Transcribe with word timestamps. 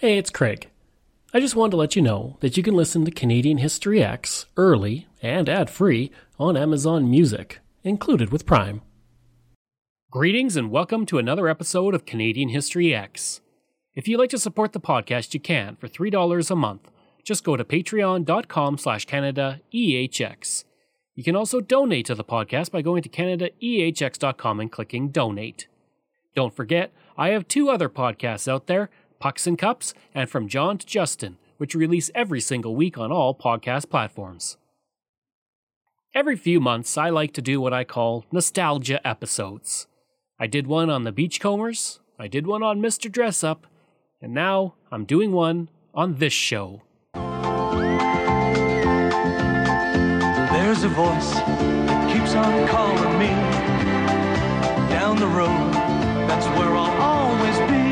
Hey, 0.00 0.16
it's 0.16 0.30
Craig. 0.30 0.70
I 1.34 1.40
just 1.40 1.54
wanted 1.54 1.72
to 1.72 1.76
let 1.76 1.94
you 1.94 2.00
know 2.00 2.38
that 2.40 2.56
you 2.56 2.62
can 2.62 2.72
listen 2.72 3.04
to 3.04 3.10
Canadian 3.10 3.58
History 3.58 4.02
X 4.02 4.46
early 4.56 5.06
and 5.20 5.46
ad 5.46 5.68
free 5.68 6.10
on 6.38 6.56
Amazon 6.56 7.10
Music, 7.10 7.58
included 7.84 8.32
with 8.32 8.46
Prime. 8.46 8.80
Greetings 10.10 10.56
and 10.56 10.70
welcome 10.70 11.04
to 11.04 11.18
another 11.18 11.48
episode 11.48 11.94
of 11.94 12.06
Canadian 12.06 12.48
History 12.48 12.94
X. 12.94 13.42
If 13.94 14.08
you'd 14.08 14.16
like 14.16 14.30
to 14.30 14.38
support 14.38 14.72
the 14.72 14.80
podcast, 14.80 15.34
you 15.34 15.40
can 15.40 15.76
for 15.76 15.86
$3 15.86 16.50
a 16.50 16.56
month. 16.56 16.90
Just 17.22 17.44
go 17.44 17.58
to 17.58 17.62
patreon.com 17.62 18.78
slash 18.78 19.06
CanadaEHX. 19.06 20.64
You 21.14 21.22
can 21.22 21.36
also 21.36 21.60
donate 21.60 22.06
to 22.06 22.14
the 22.14 22.24
podcast 22.24 22.70
by 22.70 22.80
going 22.80 23.02
to 23.02 23.10
CanadaEHX.com 23.10 24.60
and 24.60 24.72
clicking 24.72 25.10
donate. 25.10 25.68
Don't 26.34 26.56
forget, 26.56 26.90
I 27.18 27.28
have 27.28 27.46
two 27.46 27.68
other 27.68 27.90
podcasts 27.90 28.48
out 28.48 28.66
there 28.66 28.88
Pucks 29.20 29.46
and 29.46 29.58
Cups 29.58 29.92
and 30.14 30.30
From 30.30 30.48
John 30.48 30.78
to 30.78 30.86
Justin, 30.86 31.36
which 31.58 31.74
release 31.74 32.10
every 32.14 32.40
single 32.40 32.74
week 32.74 32.96
on 32.96 33.12
all 33.12 33.34
podcast 33.34 33.90
platforms. 33.90 34.56
Every 36.14 36.36
few 36.36 36.58
months, 36.58 36.96
I 36.96 37.10
like 37.10 37.34
to 37.34 37.42
do 37.42 37.60
what 37.60 37.74
I 37.74 37.84
call 37.84 38.24
nostalgia 38.32 39.06
episodes. 39.06 39.86
I 40.38 40.46
did 40.46 40.66
one 40.66 40.88
on 40.88 41.04
the 41.04 41.12
Beachcombers, 41.12 42.00
I 42.18 42.28
did 42.28 42.46
one 42.46 42.62
on 42.62 42.80
Mr. 42.80 43.12
Dress 43.12 43.44
Up, 43.44 43.66
and 44.22 44.32
now 44.32 44.74
I'm 44.90 45.04
doing 45.04 45.32
one 45.32 45.68
on 45.94 46.16
this 46.16 46.32
show. 46.32 46.80
There's 50.50 50.82
a 50.82 50.88
voice 50.88 51.32
that 51.34 52.10
keeps 52.12 52.34
on 52.34 52.66
calling 52.68 53.18
me 53.18 53.28
down 54.88 55.16
the 55.16 55.26
road. 55.26 55.74
That's 56.26 56.46
where 56.58 56.74
I'll 56.74 57.02
always 57.02 57.58
be. 57.70 57.89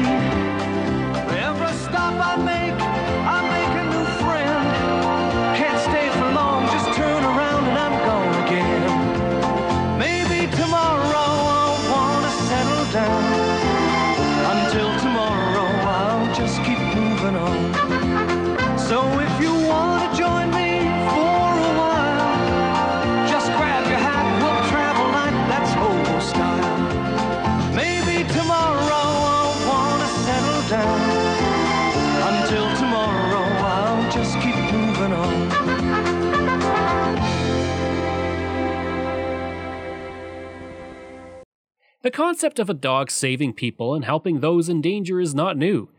The 42.08 42.12
concept 42.12 42.58
of 42.58 42.70
a 42.70 42.72
dog 42.72 43.10
saving 43.10 43.52
people 43.52 43.92
and 43.92 44.02
helping 44.02 44.40
those 44.40 44.70
in 44.70 44.80
danger 44.80 45.20
is 45.20 45.34
not 45.34 45.58
new. 45.58 45.90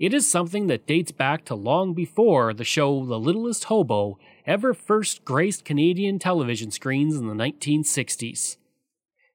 It 0.00 0.12
is 0.12 0.28
something 0.28 0.66
that 0.66 0.84
dates 0.84 1.12
back 1.12 1.44
to 1.44 1.54
long 1.54 1.94
before 1.94 2.52
the 2.52 2.64
show 2.64 3.04
The 3.04 3.20
Littlest 3.20 3.62
Hobo 3.66 4.18
ever 4.46 4.74
first 4.74 5.24
graced 5.24 5.64
Canadian 5.64 6.18
television 6.18 6.72
screens 6.72 7.14
in 7.14 7.28
the 7.28 7.34
1960s. 7.34 8.56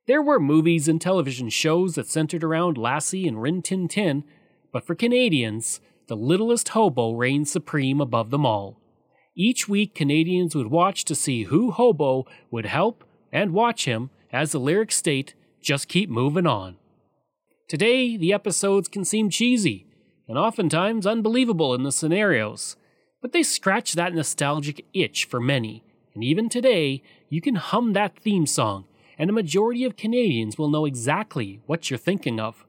There 0.08 0.22
were 0.22 0.42
movies 0.42 0.90
and 0.90 1.00
television 1.00 1.48
shows 1.48 1.96
that 1.96 2.10
centered 2.10 2.44
around 2.44 2.78
Lassie 2.78 3.26
and 3.26 3.42
Rin 3.42 3.62
Tin 3.62 3.88
Tin, 3.88 4.26
but 4.74 4.86
for 4.86 4.96
Canadians, 4.96 5.80
The 6.08 6.18
Littlest 6.18 6.68
Hobo 6.68 7.14
reigned 7.14 7.48
supreme 7.48 8.02
above 8.02 8.30
them 8.30 8.46
all. 8.46 8.78
Each 9.38 9.70
week, 9.70 9.96
Canadians 9.96 10.54
would 10.54 10.68
watch 10.68 11.06
to 11.06 11.16
see 11.16 11.44
who 11.44 11.72
Hobo 11.72 12.26
would 12.52 12.66
help 12.66 13.06
and 13.32 13.54
watch 13.54 13.86
him, 13.86 14.10
as 14.34 14.52
the 14.52 14.60
lyrics 14.60 14.98
state, 14.98 15.34
just 15.62 15.88
keep 15.88 16.10
moving 16.10 16.48
on. 16.48 16.78
Today, 17.68 18.18
the 18.18 18.34
episodes 18.34 18.88
can 18.88 19.06
seem 19.06 19.30
cheesy 19.30 19.86
and 20.28 20.38
oftentimes 20.38 21.08
unbelievable 21.08 21.74
in 21.74 21.84
the 21.84 21.92
scenarios, 21.92 22.76
but 23.22 23.32
they 23.32 23.44
scratch 23.44 23.94
that 23.94 24.14
nostalgic 24.14 24.86
itch 24.94 25.26
for 25.26 25.40
many, 25.40 25.84
and 26.14 26.24
even 26.24 26.50
today, 26.50 27.02
you 27.30 27.42
can 27.42 27.56
hum 27.56 27.94
that 27.94 28.18
theme 28.18 28.46
song, 28.46 28.86
and 29.18 29.30
a 29.30 29.34
majority 29.34 29.84
of 29.84 29.98
Canadians 29.98 30.58
will 30.58 30.70
know 30.70 30.86
exactly 30.86 31.62
what 31.66 31.90
you're 31.90 31.98
thinking 31.98 32.40
of. 32.40 32.66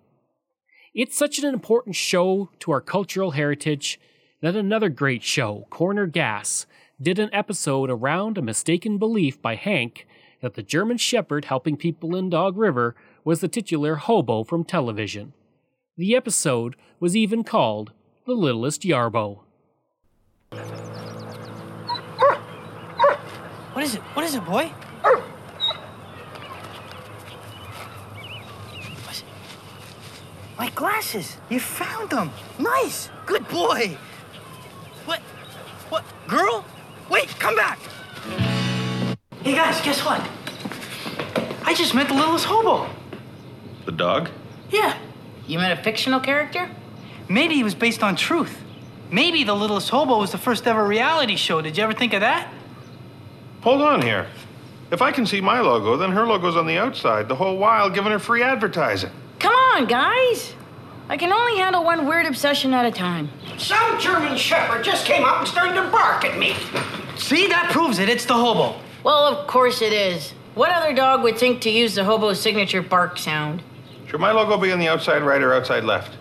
It's 0.94 1.16
such 1.16 1.38
an 1.38 1.44
important 1.44 1.96
show 1.96 2.50
to 2.60 2.72
our 2.72 2.80
cultural 2.80 3.32
heritage 3.32 4.00
that 4.42 4.56
another 4.56 4.88
great 4.88 5.22
show, 5.22 5.66
Corner 5.70 6.06
Gas, 6.06 6.66
did 7.00 7.18
an 7.18 7.30
episode 7.32 7.90
around 7.90 8.36
a 8.36 8.42
mistaken 8.42 8.98
belief 8.98 9.40
by 9.40 9.54
Hank 9.54 10.06
that 10.40 10.54
the 10.54 10.62
German 10.62 10.96
Shepherd 10.96 11.46
helping 11.46 11.76
people 11.76 12.16
in 12.16 12.30
Dog 12.30 12.56
River 12.56 12.94
was 13.24 13.40
the 13.40 13.48
titular 13.48 13.96
hobo 13.96 14.44
from 14.44 14.64
television. 14.64 15.32
The 15.96 16.16
episode 16.16 16.76
was 16.98 17.16
even 17.16 17.44
called 17.44 17.92
The 18.26 18.34
Littlest 18.34 18.82
Yarbo. 18.82 19.40
What 23.72 23.84
is 23.84 23.94
it? 23.94 24.02
What 24.14 24.24
is 24.24 24.34
it, 24.34 24.44
boy? 24.44 24.72
It? 25.04 25.22
My 30.58 30.68
glasses. 30.70 31.36
You 31.48 31.58
found 31.58 32.10
them. 32.10 32.30
Nice. 32.58 33.08
Good 33.24 33.48
boy. 33.48 33.96
What? 35.06 35.20
What? 35.88 36.04
Girl? 36.28 36.64
Wait, 37.08 37.28
come 37.38 37.56
back. 37.56 37.78
Hey, 39.42 39.54
guys, 39.54 39.80
guess 39.80 40.04
what? 40.04 40.20
I 41.64 41.72
just 41.74 41.94
met 41.94 42.08
the 42.08 42.14
littlest 42.14 42.44
hobo. 42.44 42.90
The 43.86 43.92
dog? 43.92 44.28
Yeah. 44.70 44.98
You 45.46 45.58
met 45.58 45.78
a 45.78 45.82
fictional 45.82 46.20
character? 46.20 46.70
Maybe 47.28 47.54
he 47.54 47.62
was 47.62 47.74
based 47.74 48.02
on 48.02 48.16
truth. 48.16 48.58
Maybe 49.10 49.42
the 49.44 49.54
littlest 49.54 49.88
hobo 49.88 50.18
was 50.18 50.30
the 50.30 50.38
first 50.38 50.66
ever 50.66 50.84
reality 50.86 51.36
show. 51.36 51.62
Did 51.62 51.76
you 51.78 51.84
ever 51.84 51.94
think 51.94 52.12
of 52.12 52.20
that? 52.20 52.52
Hold 53.62 53.82
on 53.82 54.02
here. 54.02 54.26
If 54.90 55.00
I 55.00 55.10
can 55.10 55.24
see 55.24 55.40
my 55.40 55.60
logo, 55.60 55.96
then 55.96 56.12
her 56.12 56.26
logo's 56.26 56.56
on 56.56 56.66
the 56.66 56.76
outside, 56.76 57.28
the 57.28 57.34
whole 57.34 57.56
while 57.56 57.88
giving 57.88 58.12
her 58.12 58.18
free 58.18 58.42
advertising. 58.42 59.10
Come 59.38 59.54
on, 59.54 59.86
guys! 59.86 60.54
I 61.08 61.16
can 61.16 61.32
only 61.32 61.56
handle 61.56 61.82
one 61.82 62.06
weird 62.06 62.26
obsession 62.26 62.74
at 62.74 62.84
a 62.84 62.90
time. 62.90 63.30
Some 63.56 63.98
German 63.98 64.36
shepherd 64.36 64.84
just 64.84 65.06
came 65.06 65.24
up 65.24 65.38
and 65.38 65.48
started 65.48 65.74
to 65.74 65.88
bark 65.90 66.24
at 66.24 66.38
me. 66.38 66.54
See, 67.16 67.46
that 67.48 67.70
proves 67.72 67.98
it. 67.98 68.08
It's 68.08 68.24
the 68.26 68.34
hobo. 68.34 68.78
Well, 69.02 69.26
of 69.26 69.46
course 69.46 69.80
it 69.80 69.92
is. 69.92 70.32
What 70.54 70.70
other 70.70 70.92
dog 70.92 71.22
would 71.22 71.38
think 71.38 71.62
to 71.62 71.70
use 71.70 71.94
the 71.94 72.04
hobo's 72.04 72.40
signature 72.40 72.82
bark 72.82 73.18
sound? 73.18 73.62
Should 74.08 74.20
my 74.20 74.32
logo 74.32 74.58
be 74.58 74.72
on 74.72 74.78
the 74.78 74.88
outside 74.88 75.22
right 75.22 75.40
or 75.40 75.54
outside 75.54 75.84
left? 75.84 76.16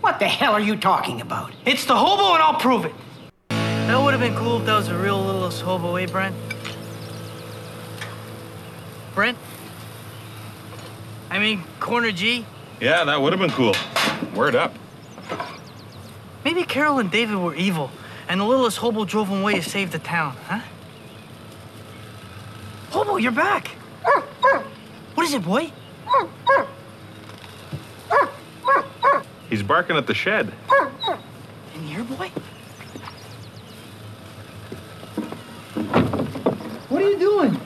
What 0.00 0.18
the 0.18 0.26
hell 0.26 0.52
are 0.52 0.60
you 0.60 0.76
talking 0.76 1.20
about? 1.20 1.52
It's 1.64 1.84
the 1.84 1.96
hobo, 1.96 2.34
and 2.34 2.42
I'll 2.42 2.58
prove 2.58 2.84
it. 2.84 2.94
That 3.50 4.02
would 4.02 4.14
have 4.14 4.20
been 4.20 4.34
cool 4.34 4.58
if 4.58 4.66
that 4.66 4.76
was 4.76 4.88
a 4.88 4.98
real 4.98 5.22
little 5.22 5.48
hobo, 5.50 5.96
eh, 5.96 6.06
Brent? 6.06 6.34
Brent? 9.14 9.38
I 11.30 11.38
mean, 11.38 11.62
Corner 11.78 12.12
G? 12.12 12.46
Yeah, 12.80 13.04
that 13.04 13.20
would 13.20 13.32
have 13.32 13.40
been 13.40 13.50
cool. 13.50 13.74
Word 14.34 14.56
up. 14.56 14.74
Maybe 16.44 16.64
Carol 16.64 16.98
and 16.98 17.10
David 17.10 17.36
were 17.36 17.54
evil, 17.54 17.90
and 18.28 18.40
the 18.40 18.44
littlest 18.44 18.78
hobo 18.78 19.04
drove 19.04 19.28
them 19.28 19.40
away 19.40 19.54
to 19.54 19.62
save 19.62 19.92
the 19.92 19.98
town, 19.98 20.36
huh? 20.46 20.60
Hobo, 23.16 23.22
you're 23.22 23.32
back. 23.32 23.68
What 25.14 25.24
is 25.26 25.32
it, 25.32 25.42
boy? 25.42 25.72
He's 29.48 29.62
barking 29.62 29.96
at 29.96 30.06
the 30.06 30.12
shed. 30.12 30.52
In 31.74 31.82
here, 31.82 32.04
boy? 32.04 32.28
What 36.90 37.02
are 37.02 37.08
you 37.08 37.18
doing? 37.18 37.58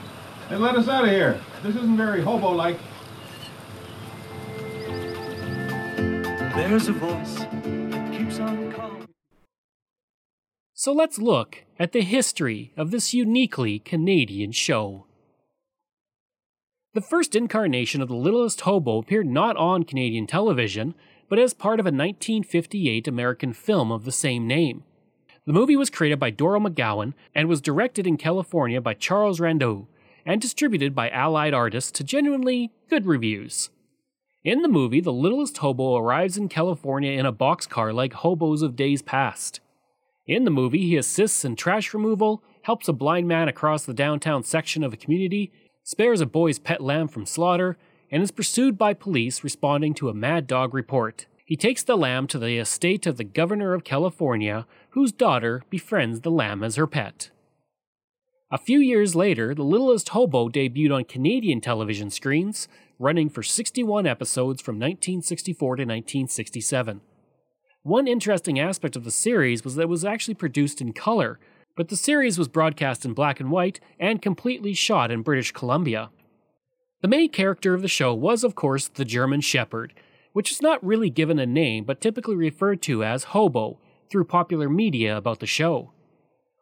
Hey, 0.49 0.55
let 0.55 0.77
us 0.77 0.87
out 0.87 1.03
of 1.03 1.11
here. 1.11 1.41
This 1.65 1.75
isn't 1.75 1.97
very 1.97 2.23
hobo-like. 2.23 2.79
There's 6.55 6.87
a 6.87 6.93
voice 6.93 7.39
that 7.39 8.13
keeps 8.17 8.39
on 8.39 8.73
calling. 8.73 9.09
So 10.75 10.93
let's 10.93 11.19
look 11.19 11.65
at 11.77 11.91
the 11.91 12.03
history 12.03 12.73
of 12.77 12.93
this 12.93 13.13
uniquely 13.13 13.81
Canadian 13.81 14.53
show. 14.53 15.07
The 16.93 17.01
first 17.01 17.37
incarnation 17.37 18.03
of 18.03 18.09
The 18.09 18.17
Littlest 18.17 18.63
Hobo 18.63 18.99
appeared 18.99 19.29
not 19.29 19.57
on 19.57 19.85
Canadian 19.85 20.27
television, 20.27 20.97
but 21.29 21.39
as 21.39 21.55
part 21.55 21.79
of 21.79 21.87
a 21.87 21.95
1958 21.95 23.07
American 23.07 23.53
film 23.53 23.93
of 23.93 24.05
the 24.05 24.11
same 24.11 24.49
name. 24.49 24.83
The 25.47 25.53
movie 25.53 25.77
was 25.77 25.89
created 25.89 26.19
by 26.19 26.33
Dorrell 26.33 26.67
McGowan 26.67 27.15
and 27.33 27.49
was 27.49 27.61
directed 27.61 28.09
in 28.09 28.17
California 28.17 28.81
by 28.81 28.95
Charles 28.95 29.39
Rondeau 29.39 29.87
and 30.27 30.41
distributed 30.41 30.93
by 30.93 31.11
Allied 31.11 31.55
Artists 31.55 31.93
to 31.93 32.03
genuinely 32.03 32.73
good 32.89 33.07
reviews. 33.07 33.71
In 34.43 34.63
the 34.63 34.69
movie, 34.69 35.01
the 35.01 35.13
littlest 35.13 35.59
hobo 35.59 35.97
arrives 35.97 36.37
in 36.37 36.49
California 36.49 37.13
in 37.13 37.25
a 37.25 37.33
boxcar 37.33 37.95
like 37.95 38.15
hobos 38.15 38.63
of 38.63 38.75
days 38.75 39.01
past. 39.01 39.61
In 40.27 40.43
the 40.45 40.51
movie, 40.51 40.89
he 40.89 40.97
assists 40.97 41.45
in 41.45 41.55
trash 41.55 41.95
removal, 41.95 42.43
helps 42.63 42.89
a 42.89 42.93
blind 42.93 43.29
man 43.29 43.47
across 43.47 43.85
the 43.85 43.95
downtown 43.95 44.43
section 44.43 44.83
of 44.83 44.93
a 44.93 44.97
community, 44.97 45.53
spares 45.91 46.21
a 46.21 46.27
boy's 46.27 46.61
pet 46.61 46.81
lamb 46.81 47.09
from 47.09 47.27
slaughter, 47.27 47.77
and 48.13 48.23
is 48.23 48.31
pursued 48.31 48.79
by 48.79 48.95
police 48.95 49.43
responding 49.43 49.93
to 49.93 50.09
a 50.09 50.15
mad 50.15 50.47
dog 50.47 50.73
report. 50.73 51.27
He 51.45 51.57
takes 51.57 51.83
the 51.83 51.97
lamb 51.97 52.29
to 52.29 52.39
the 52.39 52.59
estate 52.59 53.09
of 53.09 53.17
the 53.17 53.25
governor 53.25 53.75
of 53.75 53.83
California, 53.83 54.69
whose 54.91 55.11
daughter 55.11 55.65
befriends 55.69 56.21
the 56.21 56.31
lamb 56.31 56.63
as 56.63 56.77
her 56.77 56.87
pet. 56.87 57.31
A 58.53 58.59
few 58.59 58.79
years 58.79 59.17
later, 59.17 59.53
The 59.53 59.65
Littlest 59.65 60.11
Hobo 60.11 60.49
debuted 60.49 60.95
on 60.95 61.05
Canadian 61.07 61.61
television 61.61 62.09
screens, 62.09 62.69
running 63.01 63.29
for 63.29 63.43
61 63.43 64.07
episodes 64.07 64.63
from 64.63 64.77
1964 64.77 65.77
to 65.77 65.83
1967. 65.83 67.01
One 67.83 68.07
interesting 68.07 68.61
aspect 68.61 68.95
of 68.95 69.03
the 69.03 69.11
series 69.11 69.65
was 69.65 69.75
that 69.75 69.83
it 69.83 69.89
was 69.89 70.05
actually 70.05 70.35
produced 70.35 70.81
in 70.81 70.93
color, 70.93 71.41
but 71.77 71.89
the 71.89 71.97
series 71.97 72.39
was 72.39 72.49
broadcast 72.49 73.05
in 73.05 73.15
black 73.15 73.41
and 73.41 73.51
white 73.51 73.81
and 73.99 74.23
completely 74.23 74.75
shot 74.75 75.11
in 75.11 75.23
British 75.23 75.53
Columbia. 75.53 76.11
The 77.03 77.09
main 77.09 77.31
character 77.31 77.75
of 77.75 77.83
the 77.83 77.89
show 77.89 78.13
was, 78.13 78.45
of 78.45 78.55
course, 78.55 78.89
the 78.89 79.05
German 79.05 79.41
Shepherd, 79.41 79.95
which 80.33 80.51
is 80.51 80.61
not 80.61 80.85
really 80.85 81.11
given 81.11 81.39
a 81.39 81.47
name 81.47 81.85
but 81.85 82.01
typically 82.01 82.37
referred 82.37 82.83
to 82.83 83.03
as 83.03 83.25
Hobo 83.25 83.79
through 84.11 84.25
popular 84.25 84.69
media 84.69 85.17
about 85.17 85.41
the 85.41 85.47
show. 85.47 85.93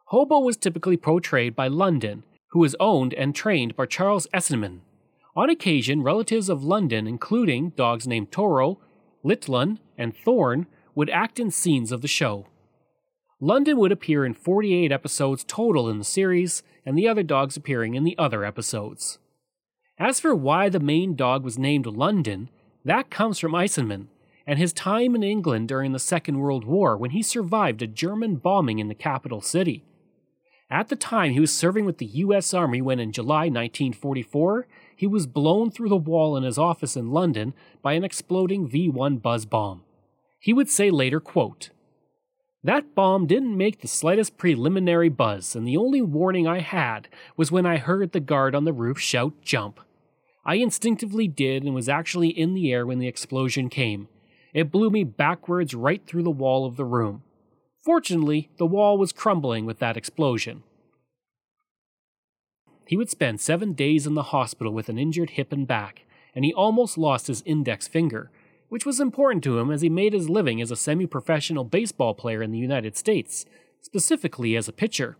Hobo 0.05 0.39
was 0.39 0.57
typically 0.57 0.97
portrayed 0.97 1.55
by 1.55 1.67
London, 1.67 2.23
who 2.51 2.59
was 2.59 2.75
owned 2.79 3.13
and 3.13 3.35
trained 3.35 3.75
by 3.75 3.85
Charles 3.85 4.27
Eisenman. 4.33 4.79
On 5.35 5.49
occasion, 5.49 6.01
relatives 6.01 6.49
of 6.49 6.63
London, 6.63 7.05
including 7.05 7.69
dogs 7.71 8.07
named 8.07 8.31
Toro, 8.31 8.79
Litlun, 9.23 9.77
and 9.97 10.15
Thorn, 10.15 10.65
would 10.95 11.09
act 11.09 11.39
in 11.39 11.51
scenes 11.51 11.91
of 11.91 12.01
the 12.01 12.07
show. 12.07 12.47
London 13.41 13.77
would 13.77 13.91
appear 13.91 14.25
in 14.25 14.33
48 14.33 14.91
episodes 14.91 15.45
total 15.45 15.89
in 15.89 15.97
the 15.97 16.03
series, 16.03 16.61
and 16.85 16.97
the 16.97 17.07
other 17.07 17.23
dogs 17.23 17.55
appearing 17.55 17.95
in 17.95 18.03
the 18.03 18.17
other 18.17 18.43
episodes. 18.43 19.17
As 19.97 20.19
for 20.19 20.35
why 20.35 20.69
the 20.69 20.79
main 20.79 21.15
dog 21.15 21.43
was 21.43 21.57
named 21.57 21.85
London, 21.85 22.49
that 22.83 23.09
comes 23.09 23.39
from 23.39 23.53
Eisenman 23.53 24.07
and 24.49 24.57
his 24.57 24.73
time 24.73 25.13
in 25.13 25.21
England 25.21 25.67
during 25.67 25.91
the 25.91 25.99
Second 25.99 26.39
World 26.39 26.65
War 26.65 26.97
when 26.97 27.11
he 27.11 27.21
survived 27.21 27.81
a 27.81 27.87
German 27.87 28.37
bombing 28.37 28.79
in 28.79 28.87
the 28.87 28.95
capital 28.95 29.41
city. 29.41 29.83
At 30.71 30.87
the 30.87 30.95
time, 30.95 31.33
he 31.33 31.39
was 31.39 31.53
serving 31.53 31.85
with 31.85 31.99
the 31.99 32.05
U.S. 32.05 32.53
Army 32.53 32.81
when, 32.81 32.99
in 32.99 33.11
July 33.11 33.43
1944, 33.43 34.67
he 34.95 35.05
was 35.05 35.27
blown 35.27 35.69
through 35.69 35.89
the 35.89 35.95
wall 35.97 36.35
in 36.35 36.43
his 36.43 36.57
office 36.57 36.95
in 36.95 37.11
London 37.11 37.53
by 37.81 37.93
an 37.93 38.03
exploding 38.03 38.67
V 38.67 38.89
1 38.89 39.17
buzz 39.17 39.45
bomb. 39.45 39.83
He 40.39 40.51
would 40.51 40.69
say 40.69 40.89
later, 40.89 41.19
quote, 41.19 41.69
That 42.63 42.93
bomb 42.93 43.25
didn't 43.25 43.55
make 43.55 43.79
the 43.79 43.87
slightest 43.87 44.37
preliminary 44.37 45.09
buzz, 45.09 45.55
and 45.55 45.65
the 45.65 45.77
only 45.77 46.01
warning 46.01 46.45
I 46.45 46.59
had 46.59 47.07
was 47.37 47.51
when 47.51 47.65
I 47.65 47.77
heard 47.77 48.11
the 48.11 48.19
guard 48.19 48.53
on 48.53 48.65
the 48.65 48.73
roof 48.73 48.99
shout, 48.99 49.33
Jump. 49.41 49.79
I 50.45 50.55
instinctively 50.55 51.27
did 51.27 51.63
and 51.63 51.73
was 51.73 51.87
actually 51.87 52.29
in 52.29 52.53
the 52.53 52.73
air 52.73 52.85
when 52.85 52.99
the 52.99 53.07
explosion 53.07 53.69
came. 53.69 54.09
It 54.53 54.71
blew 54.71 54.89
me 54.89 55.03
backwards 55.03 55.73
right 55.73 56.05
through 56.05 56.23
the 56.23 56.31
wall 56.31 56.65
of 56.65 56.75
the 56.75 56.85
room. 56.85 57.23
Fortunately, 57.81 58.49
the 58.57 58.65
wall 58.65 58.97
was 58.97 59.13
crumbling 59.13 59.65
with 59.65 59.79
that 59.79 59.95
explosion. 59.95 60.63
He 62.87 62.97
would 62.97 63.09
spend 63.09 63.39
seven 63.39 63.73
days 63.73 64.05
in 64.07 64.15
the 64.15 64.23
hospital 64.23 64.73
with 64.73 64.89
an 64.89 64.97
injured 64.97 65.31
hip 65.31 65.53
and 65.53 65.67
back, 65.67 66.03
and 66.35 66.43
he 66.43 66.53
almost 66.53 66.97
lost 66.97 67.27
his 67.27 67.43
index 67.45 67.87
finger, 67.87 68.31
which 68.69 68.85
was 68.85 68.99
important 68.99 69.43
to 69.43 69.59
him 69.59 69.71
as 69.71 69.81
he 69.81 69.89
made 69.89 70.13
his 70.13 70.29
living 70.29 70.61
as 70.61 70.71
a 70.71 70.75
semi 70.75 71.05
professional 71.05 71.63
baseball 71.63 72.13
player 72.13 72.41
in 72.41 72.51
the 72.51 72.57
United 72.57 72.95
States, 72.95 73.45
specifically 73.81 74.55
as 74.55 74.67
a 74.67 74.73
pitcher. 74.73 75.17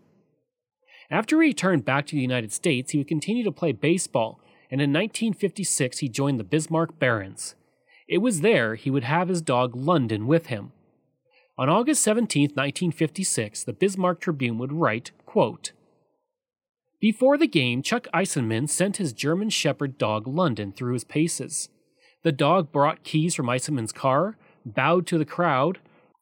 After 1.10 1.42
he 1.42 1.48
returned 1.48 1.84
back 1.84 2.06
to 2.06 2.16
the 2.16 2.22
United 2.22 2.52
States, 2.52 2.92
he 2.92 2.98
would 2.98 3.08
continue 3.08 3.42
to 3.44 3.52
play 3.52 3.72
baseball, 3.72 4.40
and 4.70 4.80
in 4.80 4.90
1956 4.90 5.98
he 5.98 6.08
joined 6.08 6.38
the 6.38 6.44
Bismarck 6.44 6.98
Barons. 6.98 7.56
It 8.08 8.18
was 8.18 8.40
there 8.40 8.76
he 8.76 8.90
would 8.90 9.04
have 9.04 9.28
his 9.28 9.42
dog 9.42 9.74
London 9.74 10.26
with 10.26 10.46
him. 10.46 10.72
On 11.58 11.68
August 11.68 12.02
17, 12.02 12.44
1956, 12.54 13.64
the 13.64 13.72
Bismarck 13.72 14.20
Tribune 14.20 14.56
would 14.58 14.72
write, 14.72 15.10
quote, 15.26 15.72
Before 17.00 17.36
the 17.36 17.46
game, 17.46 17.82
Chuck 17.82 18.06
Eisenman 18.14 18.68
sent 18.68 18.96
his 18.96 19.12
German 19.12 19.50
Shepherd 19.50 19.98
dog 19.98 20.26
London 20.26 20.72
through 20.72 20.94
his 20.94 21.04
paces. 21.04 21.68
The 22.22 22.32
dog 22.32 22.70
brought 22.70 23.02
keys 23.02 23.34
from 23.34 23.48
Eisenman's 23.48 23.92
car, 23.92 24.36
bowed 24.64 25.06
to 25.06 25.18
the 25.18 25.24
crowd, 25.24 25.78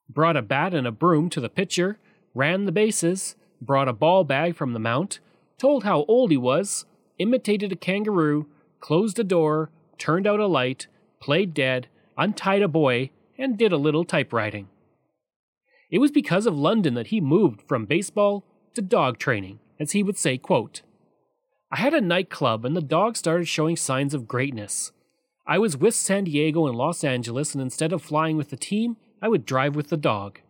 brought 0.09 0.37
a 0.37 0.43
bat 0.43 0.73
and 0.73 0.87
a 0.87 0.93
broom 0.93 1.29
to 1.31 1.41
the 1.41 1.49
pitcher, 1.49 1.99
ran 2.35 2.65
the 2.65 2.73
bases, 2.73 3.35
brought 3.61 3.89
a 3.89 3.93
ball 3.93 4.23
bag 4.23 4.55
from 4.55 4.73
the 4.73 4.79
mount, 4.79 5.19
told 5.59 5.83
how 5.83 6.05
old 6.05 6.31
he 6.31 6.37
was, 6.37 6.87
imitated 7.19 7.73
a 7.73 7.77
kangaroo, 7.77 8.47
closed 8.81 9.19
a 9.19 9.25
door, 9.25 9.71
turned 9.99 10.27
out 10.27 10.39
a 10.39 10.47
light, 10.47 10.87
played 11.21 11.53
dead, 11.53 11.89
untied 12.17 12.63
a 12.63 12.69
boy, 12.69 13.11
and 13.37 13.59
did 13.59 13.73
a 13.73 13.77
little 13.77 14.05
typewriting. 14.05 14.69
It 15.91 15.99
was 15.99 16.13
because 16.13 16.47
of 16.47 16.57
London 16.57 16.95
that 16.95 17.09
he 17.09 17.21
moved 17.21 17.63
from 17.63 17.87
baseball 17.87 18.45
to 18.75 18.83
dog 18.83 19.19
training, 19.19 19.59
as 19.81 19.93
he 19.93 20.03
would 20.05 20.19
say, 20.19 20.39
quote, 20.39 20.83
I 21.73 21.77
had 21.77 21.93
a 21.93 22.01
nightclub 22.01 22.65
and 22.65 22.77
the 22.77 22.81
dog 22.81 23.17
started 23.17 23.49
showing 23.49 23.77
signs 23.77 24.15
of 24.15 24.29
greatness. 24.29 24.93
I 25.51 25.57
was 25.57 25.79
with 25.79 25.95
San 25.95 26.25
Diego 26.25 26.67
and 26.67 26.77
Los 26.77 27.03
Angeles, 27.03 27.55
and 27.55 27.63
instead 27.63 27.95
of 27.95 28.03
flying 28.03 28.37
with 28.37 28.51
the 28.51 28.57
team, 28.57 28.99
I 29.23 29.29
would 29.29 29.47
drive 29.47 29.75
with 29.75 29.89
the 29.89 29.97
dog. 29.97 30.41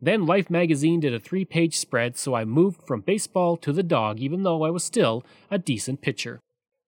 Then 0.00 0.24
Life 0.24 0.48
magazine 0.50 1.00
did 1.00 1.12
a 1.12 1.18
three 1.18 1.44
page 1.44 1.76
spread, 1.76 2.16
so 2.16 2.34
I 2.34 2.44
moved 2.44 2.86
from 2.86 3.00
baseball 3.00 3.56
to 3.56 3.72
the 3.72 3.82
dog, 3.82 4.20
even 4.20 4.44
though 4.44 4.62
I 4.62 4.70
was 4.70 4.84
still 4.84 5.24
a 5.50 5.58
decent 5.58 6.00
pitcher. 6.00 6.38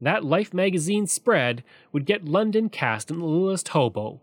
That 0.00 0.24
Life 0.24 0.54
magazine 0.54 1.08
spread 1.08 1.64
would 1.90 2.06
get 2.06 2.26
London 2.26 2.68
cast 2.68 3.10
in 3.10 3.18
The 3.18 3.24
Littlest 3.24 3.68
Hobo. 3.70 4.20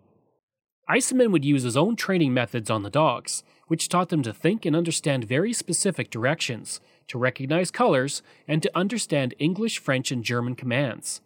Eisenman 0.90 1.32
would 1.32 1.44
use 1.44 1.64
his 1.64 1.76
own 1.76 1.98
training 1.98 2.34
methods 2.34 2.70
on 2.70 2.84
the 2.84 2.90
dogs, 2.90 3.44
which 3.68 3.90
taught 3.90 4.08
them 4.08 4.24
to 4.24 4.32
think 4.32 4.66
and 4.66 4.78
understand 4.78 5.26
very 5.26 5.52
specific 5.52 6.10
directions, 6.10 6.80
to 7.10 7.18
recognize 7.18 7.70
colors, 7.70 8.22
and 8.48 8.64
to 8.64 8.72
understand 8.74 9.34
English, 9.40 9.80
French, 9.80 10.10
and 10.10 10.24
German 10.24 10.56
commands. 10.56 11.20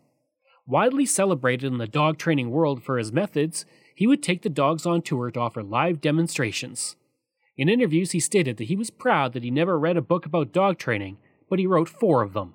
Widely 0.69 1.07
celebrated 1.07 1.65
in 1.65 1.79
the 1.79 1.87
dog 1.87 2.19
training 2.19 2.51
world 2.51 2.83
for 2.83 2.99
his 2.99 3.11
methods, 3.11 3.65
he 3.95 4.05
would 4.05 4.21
take 4.21 4.43
the 4.43 4.49
dogs 4.49 4.85
on 4.85 5.01
tour 5.01 5.31
to 5.31 5.39
offer 5.39 5.63
live 5.63 5.99
demonstrations. 5.99 6.95
In 7.57 7.67
interviews, 7.67 8.11
he 8.11 8.19
stated 8.19 8.57
that 8.57 8.65
he 8.65 8.75
was 8.75 8.91
proud 8.91 9.33
that 9.33 9.43
he 9.43 9.49
never 9.49 9.79
read 9.79 9.97
a 9.97 10.01
book 10.01 10.27
about 10.27 10.51
dog 10.51 10.77
training, 10.77 11.17
but 11.49 11.57
he 11.57 11.65
wrote 11.65 11.89
four 11.89 12.21
of 12.21 12.33
them. 12.33 12.53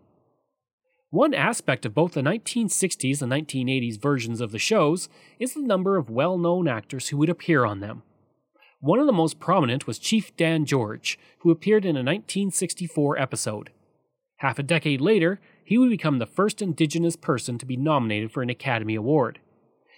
One 1.11 1.35
aspect 1.35 1.85
of 1.85 1.93
both 1.93 2.13
the 2.13 2.21
1960s 2.21 3.21
and 3.21 3.33
1980s 3.33 4.01
versions 4.01 4.41
of 4.41 4.53
the 4.53 4.61
shows 4.61 5.09
is 5.41 5.55
the 5.55 5.61
number 5.63 5.97
of 5.97 6.09
well 6.09 6.39
known 6.39 6.69
actors 6.69 7.09
who 7.09 7.17
would 7.17 7.29
appear 7.29 7.65
on 7.65 7.81
them. 7.81 8.05
One 8.79 9.01
of 9.01 9.07
the 9.07 9.13
most 9.13 9.41
prominent 9.41 9.89
was 9.89 9.99
Chief 9.99 10.37
Dan 10.37 10.67
George, 10.67 11.19
who 11.39 11.51
appeared 11.51 11.85
in 11.85 11.97
a 11.97 11.99
1964 11.99 13.19
episode. 13.19 13.71
Half 14.37 14.61
a 14.61 14.63
decade 14.63 15.01
later, 15.01 15.41
he 15.65 15.79
would 15.79 15.91
become 15.91 16.19
the 16.19 16.27
first 16.27 16.61
Indigenous 16.63 17.17
person 17.17 17.59
to 17.59 17.67
be 17.67 17.77
nominated 17.77 18.31
for 18.31 18.43
an 18.43 18.51
Academy 18.51 18.95
Award. 18.95 19.39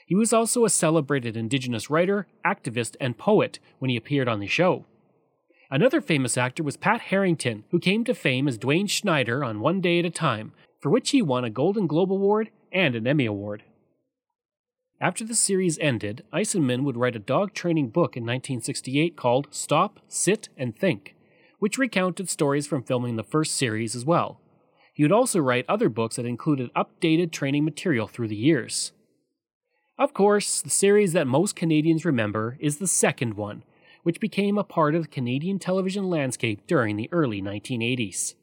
He 0.06 0.14
was 0.14 0.32
also 0.32 0.64
a 0.64 0.70
celebrated 0.70 1.36
Indigenous 1.36 1.90
writer, 1.90 2.28
activist, 2.44 2.94
and 3.00 3.18
poet 3.18 3.58
when 3.78 3.90
he 3.90 3.96
appeared 3.96 4.28
on 4.28 4.40
the 4.40 4.46
show. 4.46 4.84
Another 5.68 6.00
famous 6.00 6.38
actor 6.38 6.62
was 6.62 6.76
Pat 6.76 7.00
Harrington, 7.02 7.64
who 7.70 7.80
came 7.80 8.04
to 8.04 8.14
fame 8.14 8.46
as 8.46 8.56
Dwayne 8.56 8.88
Schneider 8.88 9.42
on 9.42 9.58
One 9.58 9.80
Day 9.80 9.98
at 9.98 10.04
a 10.04 10.10
Time, 10.10 10.52
for 10.80 10.90
which 10.90 11.10
he 11.10 11.20
won 11.20 11.44
a 11.44 11.50
Golden 11.50 11.88
Globe 11.88 12.12
Award 12.12 12.50
and 12.70 12.94
an 12.94 13.06
Emmy 13.06 13.26
Award. 13.26 13.64
After 15.00 15.24
the 15.24 15.34
series 15.34 15.78
ended, 15.80 16.22
Eisenman 16.32 16.84
would 16.84 16.96
write 16.96 17.16
a 17.16 17.18
dog 17.18 17.52
training 17.52 17.88
book 17.88 18.16
in 18.16 18.22
1968 18.22 19.16
called 19.16 19.48
Stop, 19.50 19.98
Sit, 20.08 20.48
and 20.56 20.78
Think, 20.78 21.16
which 21.58 21.78
recounted 21.78 22.30
stories 22.30 22.66
from 22.68 22.84
filming 22.84 23.16
the 23.16 23.24
first 23.24 23.56
series 23.56 23.96
as 23.96 24.04
well. 24.04 24.40
He 24.96 25.02
would 25.02 25.12
also 25.12 25.40
write 25.40 25.66
other 25.68 25.90
books 25.90 26.16
that 26.16 26.24
included 26.24 26.72
updated 26.72 27.30
training 27.30 27.66
material 27.66 28.08
through 28.08 28.28
the 28.28 28.34
years. 28.34 28.92
Of 29.98 30.14
course, 30.14 30.62
the 30.62 30.70
series 30.70 31.12
that 31.12 31.26
most 31.26 31.54
Canadians 31.54 32.06
remember 32.06 32.56
is 32.60 32.78
the 32.78 32.86
second 32.86 33.34
one, 33.34 33.62
which 34.04 34.20
became 34.20 34.56
a 34.56 34.64
part 34.64 34.94
of 34.94 35.02
the 35.02 35.08
Canadian 35.08 35.58
television 35.58 36.08
landscape 36.08 36.66
during 36.66 36.96
the 36.96 37.10
early 37.12 37.42
1980s. 37.42 38.36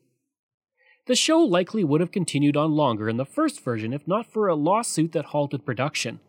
The 1.07 1.15
show 1.15 1.39
likely 1.39 1.83
would 1.83 2.01
have 2.01 2.11
continued 2.11 2.55
on 2.55 2.75
longer 2.75 3.09
in 3.09 3.17
the 3.17 3.25
first 3.25 3.63
version 3.63 3.91
if 3.91 4.07
not 4.07 4.31
for 4.31 4.47
a 4.47 4.53
lawsuit 4.53 5.11
that 5.13 5.25
halted 5.25 5.65
production. 5.65 6.19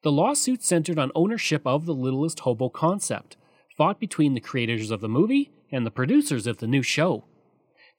The 0.00 0.12
lawsuit 0.12 0.62
centered 0.62 0.98
on 0.98 1.12
ownership 1.14 1.66
of 1.66 1.84
the 1.84 1.92
Littlest 1.92 2.40
Hobo 2.40 2.70
concept, 2.70 3.36
fought 3.76 4.00
between 4.00 4.32
the 4.32 4.40
creators 4.40 4.90
of 4.90 5.02
the 5.02 5.10
movie 5.10 5.50
and 5.70 5.84
the 5.84 5.90
producers 5.90 6.46
of 6.46 6.56
the 6.56 6.66
new 6.66 6.82
show. 6.82 7.24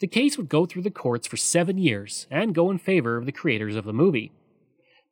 The 0.04 0.08
case 0.08 0.38
would 0.38 0.50
go 0.50 0.66
through 0.66 0.82
the 0.82 0.92
courts 0.92 1.28
for 1.28 1.38
seven 1.38 1.78
years 1.78 2.28
and 2.30 2.54
go 2.54 2.70
in 2.70 2.78
favor 2.78 3.16
of 3.16 3.26
the 3.26 3.32
creators 3.32 3.78
of 3.78 3.86
the 3.86 3.94
movie. 3.94 4.34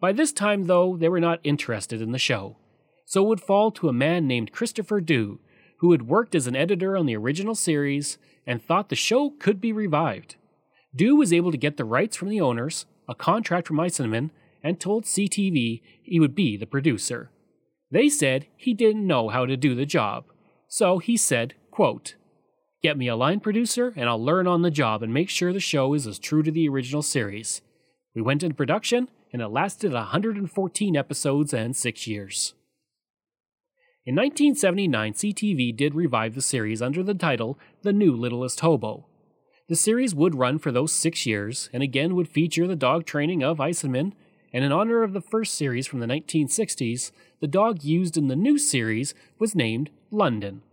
By 0.02 0.12
this 0.12 0.34
time, 0.34 0.66
though, 0.66 0.98
they 0.98 1.08
were 1.08 1.22
not 1.22 1.40
interested 1.46 2.02
in 2.02 2.12
the 2.12 2.20
show, 2.20 2.58
so 3.06 3.24
it 3.24 3.28
would 3.30 3.40
fall 3.40 3.72
to 3.72 3.88
a 3.88 3.94
man 3.94 4.28
named 4.28 4.52
Christopher 4.52 5.00
Dew, 5.00 5.40
who 5.78 5.94
had 5.94 6.10
worked 6.10 6.36
as 6.36 6.46
an 6.46 6.58
editor 6.58 6.98
on 6.98 7.06
the 7.06 7.16
original 7.16 7.56
series 7.56 8.18
and 8.46 8.62
thought 8.62 8.90
the 8.90 8.98
show 8.98 9.30
could 9.30 9.62
be 9.62 9.72
revived. 9.72 10.36
Dew 10.94 11.16
was 11.16 11.32
able 11.32 11.52
to 11.52 11.58
get 11.58 11.78
the 11.78 11.86
rights 11.86 12.18
from 12.18 12.28
the 12.28 12.42
owners, 12.42 12.86
a 13.08 13.16
contract 13.16 13.68
from 13.68 13.78
Eisenman, 13.78 14.32
and 14.62 14.78
told 14.78 15.06
CTV 15.06 15.82
he 16.04 16.20
would 16.20 16.36
be 16.36 16.58
the 16.58 16.68
producer. 16.68 17.32
They 17.92 18.10
said 18.10 18.48
he 18.58 18.74
didn't 18.74 19.08
know 19.08 19.30
how 19.30 19.46
to 19.46 19.56
do 19.56 19.74
the 19.74 19.86
job, 19.86 20.26
so 20.68 20.98
he 20.98 21.16
said, 21.16 21.54
quote, 21.72 22.16
Get 22.82 22.98
me 22.98 23.08
a 23.08 23.16
line 23.16 23.40
producer 23.40 23.94
and 23.96 24.10
I'll 24.10 24.24
learn 24.24 24.48
on 24.48 24.64
the 24.64 24.72
job 24.72 25.04
and 25.04 25.14
make 25.14 25.30
sure 25.30 25.54
the 25.54 25.60
show 25.60 25.94
is 25.94 26.08
as 26.08 26.18
true 26.18 26.42
to 26.42 26.52
the 26.52 26.68
original 26.68 27.04
series. 27.04 27.62
We 28.16 28.22
went 28.24 28.42
into 28.42 28.56
production 28.56 29.08
and 29.32 29.42
it 29.42 29.50
lasted 29.50 29.94
114 29.94 30.98
episodes 30.98 31.54
and 31.54 31.76
6 31.76 32.08
years. 32.08 32.54
In 34.04 34.16
1979, 34.16 35.14
CTV 35.14 35.78
did 35.78 35.94
revive 35.94 36.34
the 36.34 36.42
series 36.42 36.82
under 36.82 37.04
the 37.04 37.14
title 37.14 37.60
The 37.84 37.94
New 37.94 38.16
Littlest 38.16 38.62
Hobo. 38.62 39.06
The 39.70 39.76
series 39.76 40.16
would 40.16 40.34
run 40.34 40.58
for 40.58 40.72
those 40.72 40.92
six 40.92 41.28
years, 41.28 41.70
and 41.72 41.84
again 41.84 42.16
would 42.16 42.28
feature 42.28 42.66
the 42.66 42.76
dog 42.76 43.06
training 43.06 43.44
of 43.44 43.60
Eisenman, 43.60 44.14
and 44.52 44.66
in 44.66 44.72
honor 44.72 45.04
of 45.04 45.14
the 45.14 45.22
first 45.22 45.54
series 45.54 45.86
from 45.86 46.00
the 46.00 46.08
1960s, 46.08 47.12
the 47.42 47.48
dog 47.48 47.84
used 47.84 48.18
in 48.18 48.28
the 48.28 48.36
new 48.36 48.58
series 48.58 49.14
was 49.38 49.54
named 49.54 49.92
London. 50.10 50.64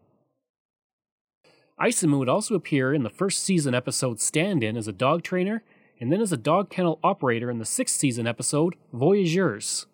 Eisenman 1.80 2.18
would 2.18 2.28
also 2.28 2.56
appear 2.56 2.92
in 2.92 3.04
the 3.04 3.11
first 3.11 3.44
season 3.44 3.73
episode 3.73 4.20
Stand 4.20 4.64
In 4.64 4.76
as 4.76 4.88
a 4.88 4.92
dog 4.92 5.23
trainer, 5.23 5.62
and 6.00 6.12
then 6.12 6.20
as 6.20 6.32
a 6.32 6.37
dog 6.37 6.70
kennel 6.70 6.99
operator 7.04 7.50
in 7.50 7.58
the 7.58 7.64
sixth 7.64 7.97
season 7.97 8.26
episode 8.26 8.75
Voyageurs. 8.92 9.87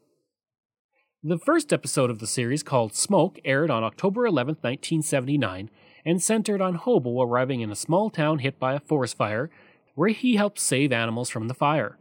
The 1.23 1.38
first 1.38 1.75
episode 1.75 2.11
of 2.11 2.21
the 2.21 2.26
series, 2.26 2.62
called 2.62 2.95
Smoke, 2.95 3.38
aired 3.45 3.71
on 3.71 3.85
October 3.85 4.26
11, 4.26 4.57
1979, 4.62 5.69
and 6.07 6.23
centered 6.23 6.62
on 6.62 6.75
Hobo 6.75 7.23
arriving 7.23 7.61
in 7.61 7.71
a 7.71 7.76
small 7.76 8.09
town 8.09 8.38
hit 8.38 8.59
by 8.59 8.75
a 8.75 8.81
forest 8.81 9.17
fire, 9.17 9.50
where 9.95 10.09
he 10.09 10.37
helped 10.37 10.59
save 10.59 10.91
animals 10.91 11.29
from 11.29 11.49
the 11.49 11.55
fire. 11.55 11.99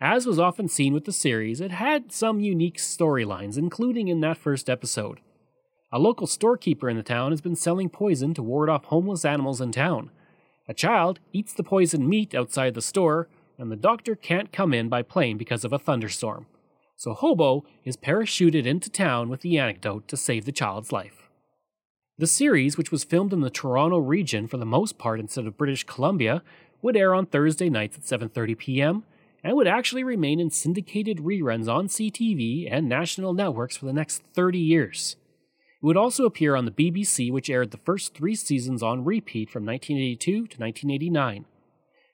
As 0.00 0.26
was 0.26 0.40
often 0.40 0.68
seen 0.68 0.92
with 0.92 1.04
the 1.04 1.12
series, 1.12 1.60
it 1.60 1.70
had 1.70 2.10
some 2.12 2.40
unique 2.40 2.78
storylines, 2.78 3.56
including 3.56 4.08
in 4.08 4.20
that 4.20 4.38
first 4.38 4.68
episode. 4.68 5.20
A 5.92 5.98
local 5.98 6.26
storekeeper 6.26 6.88
in 6.88 6.96
the 6.96 7.02
town 7.02 7.30
has 7.30 7.40
been 7.40 7.56
selling 7.56 7.88
poison 7.88 8.34
to 8.34 8.42
ward 8.42 8.68
off 8.68 8.86
homeless 8.86 9.24
animals 9.24 9.60
in 9.60 9.72
town. 9.72 10.10
A 10.68 10.74
child 10.74 11.20
eats 11.32 11.52
the 11.52 11.62
poisoned 11.62 12.08
meat 12.08 12.34
outside 12.34 12.74
the 12.74 12.82
store, 12.82 13.28
and 13.58 13.70
the 13.70 13.76
doctor 13.76 14.14
can't 14.14 14.52
come 14.52 14.74
in 14.74 14.88
by 14.88 15.02
plane 15.02 15.36
because 15.36 15.64
of 15.64 15.72
a 15.72 15.78
thunderstorm. 15.78 16.46
So 16.96 17.12
Hobo 17.12 17.64
is 17.84 17.96
parachuted 17.96 18.66
into 18.66 18.88
town 18.88 19.28
with 19.28 19.40
the 19.40 19.58
antidote 19.58 20.08
to 20.08 20.16
save 20.16 20.44
the 20.44 20.52
child's 20.52 20.92
life. 20.92 21.28
The 22.16 22.26
series, 22.26 22.78
which 22.78 22.92
was 22.92 23.02
filmed 23.02 23.32
in 23.32 23.40
the 23.40 23.50
Toronto 23.50 23.98
region 23.98 24.46
for 24.46 24.56
the 24.56 24.64
most 24.64 24.98
part 24.98 25.18
instead 25.18 25.46
of 25.46 25.58
British 25.58 25.84
Columbia, 25.84 26.42
would 26.80 26.96
air 26.96 27.14
on 27.14 27.26
Thursday 27.26 27.68
nights 27.68 27.96
at 27.96 28.20
7:30 28.20 28.56
p.m. 28.56 29.04
and 29.42 29.56
would 29.56 29.66
actually 29.66 30.04
remain 30.04 30.38
in 30.38 30.50
syndicated 30.50 31.18
reruns 31.18 31.68
on 31.68 31.88
CTV 31.88 32.68
and 32.70 32.88
national 32.88 33.34
networks 33.34 33.76
for 33.76 33.86
the 33.86 33.92
next 33.92 34.22
30 34.32 34.58
years. 34.58 35.16
It 35.84 35.88
would 35.88 35.96
also 35.98 36.24
appear 36.24 36.56
on 36.56 36.64
the 36.64 36.70
BBC, 36.70 37.30
which 37.30 37.50
aired 37.50 37.70
the 37.70 37.76
first 37.76 38.14
three 38.14 38.34
seasons 38.34 38.82
on 38.82 39.04
repeat 39.04 39.50
from 39.50 39.66
1982 39.66 40.32
to 40.32 40.40
1989. 40.40 41.44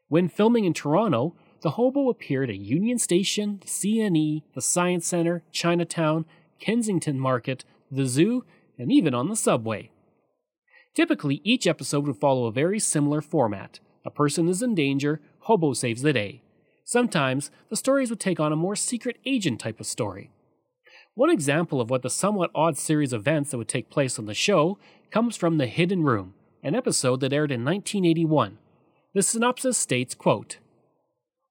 When 0.09 0.29
filming 0.29 0.65
in 0.65 0.75
Toronto, 0.75 1.37
the 1.63 1.71
hobo 1.71 2.09
appeared 2.09 2.51
at 2.51 2.59
Union 2.59 2.99
Station, 2.99 3.61
the 3.61 3.69
CNE, 3.69 4.43
the 4.57 4.61
Science 4.61 5.07
Center, 5.07 5.45
Chinatown, 5.53 6.25
Kensington 6.59 7.21
Market, 7.21 7.65
the 7.93 8.07
zoo, 8.07 8.45
and 8.77 8.91
even 8.91 9.15
on 9.15 9.29
the 9.29 9.37
subway. 9.37 9.93
Typically, 10.97 11.41
each 11.45 11.69
episode 11.69 12.09
would 12.09 12.17
follow 12.17 12.47
a 12.47 12.53
very 12.53 12.81
similar 12.81 13.21
format. 13.21 13.79
A 14.05 14.11
person 14.11 14.49
is 14.49 14.63
in 14.63 14.75
danger, 14.75 15.21
hobo 15.43 15.75
saves 15.75 16.03
the 16.03 16.13
day. 16.13 16.43
Sometimes, 16.83 17.53
the 17.69 17.77
stories 17.77 18.11
would 18.11 18.19
take 18.19 18.41
on 18.41 18.51
a 18.51 18.57
more 18.57 18.75
secret 18.75 19.19
agent 19.25 19.61
type 19.61 19.79
of 19.79 19.87
story. 19.87 20.33
One 21.21 21.29
example 21.29 21.83
of 21.83 21.91
what 21.91 22.01
the 22.01 22.09
somewhat 22.09 22.51
odd 22.55 22.79
series 22.79 23.13
of 23.13 23.21
events 23.21 23.51
that 23.51 23.59
would 23.59 23.69
take 23.69 23.91
place 23.91 24.19
on 24.19 24.25
the 24.25 24.33
show 24.33 24.79
comes 25.11 25.37
from 25.37 25.59
The 25.59 25.67
Hidden 25.67 26.03
Room, 26.03 26.33
an 26.63 26.75
episode 26.75 27.21
that 27.21 27.35
aired 27.35 27.53
in 27.53 27.63
1981. 27.63 28.57
The 29.13 29.21
synopsis 29.21 29.77
states, 29.77 30.15
quote, 30.15 30.57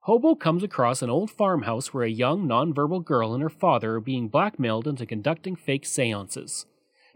Hobo 0.05 0.33
comes 0.33 0.63
across 0.63 1.03
an 1.03 1.11
old 1.11 1.29
farmhouse 1.29 1.93
where 1.93 2.03
a 2.03 2.09
young, 2.09 2.47
nonverbal 2.47 3.05
girl 3.05 3.35
and 3.35 3.43
her 3.43 3.49
father 3.49 3.97
are 3.97 4.01
being 4.01 4.27
blackmailed 4.27 4.87
into 4.87 5.05
conducting 5.05 5.55
fake 5.55 5.85
seances. 5.85 6.65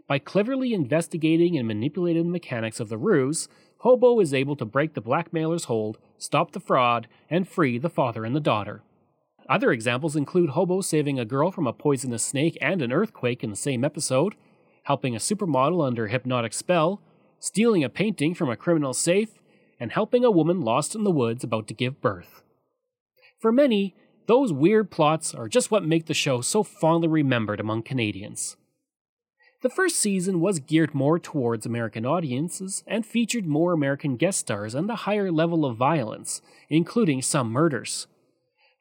By 0.06 0.20
cleverly 0.20 0.74
investigating 0.74 1.58
and 1.58 1.66
manipulating 1.66 2.26
the 2.26 2.30
mechanics 2.30 2.78
of 2.78 2.88
the 2.88 2.96
ruse, 2.98 3.48
Hobo 3.78 4.20
is 4.20 4.32
able 4.32 4.54
to 4.54 4.64
break 4.64 4.94
the 4.94 5.00
blackmailer's 5.00 5.64
hold, 5.64 5.98
stop 6.18 6.52
the 6.52 6.60
fraud, 6.60 7.08
and 7.28 7.48
free 7.48 7.78
the 7.78 7.90
father 7.90 8.24
and 8.24 8.36
the 8.36 8.38
daughter. 8.38 8.84
Other 9.48 9.72
examples 9.72 10.16
include 10.16 10.50
Hobo 10.50 10.80
saving 10.80 11.18
a 11.18 11.24
girl 11.24 11.50
from 11.50 11.66
a 11.66 11.72
poisonous 11.72 12.22
snake 12.22 12.56
and 12.60 12.80
an 12.80 12.92
earthquake 12.92 13.44
in 13.44 13.50
the 13.50 13.56
same 13.56 13.84
episode, 13.84 14.34
helping 14.84 15.14
a 15.14 15.18
supermodel 15.18 15.86
under 15.86 16.06
hypnotic 16.06 16.54
spell, 16.54 17.02
stealing 17.38 17.84
a 17.84 17.90
painting 17.90 18.34
from 18.34 18.48
a 18.48 18.56
criminal 18.56 18.94
safe, 18.94 19.38
and 19.78 19.92
helping 19.92 20.24
a 20.24 20.30
woman 20.30 20.62
lost 20.62 20.94
in 20.94 21.04
the 21.04 21.10
woods 21.10 21.44
about 21.44 21.66
to 21.68 21.74
give 21.74 22.00
birth. 22.00 22.42
For 23.38 23.52
many, 23.52 23.94
those 24.26 24.52
weird 24.52 24.90
plots 24.90 25.34
are 25.34 25.48
just 25.48 25.70
what 25.70 25.84
make 25.84 26.06
the 26.06 26.14
show 26.14 26.40
so 26.40 26.62
fondly 26.62 27.08
remembered 27.08 27.60
among 27.60 27.82
Canadians. 27.82 28.56
The 29.60 29.68
first 29.68 29.96
season 29.96 30.40
was 30.40 30.58
geared 30.58 30.94
more 30.94 31.18
towards 31.18 31.66
American 31.66 32.06
audiences 32.06 32.84
and 32.86 33.04
featured 33.04 33.46
more 33.46 33.72
American 33.72 34.16
guest 34.16 34.40
stars 34.40 34.74
and 34.74 34.90
a 34.90 34.96
higher 34.96 35.30
level 35.30 35.64
of 35.64 35.76
violence, 35.76 36.40
including 36.70 37.20
some 37.20 37.50
murders. 37.50 38.06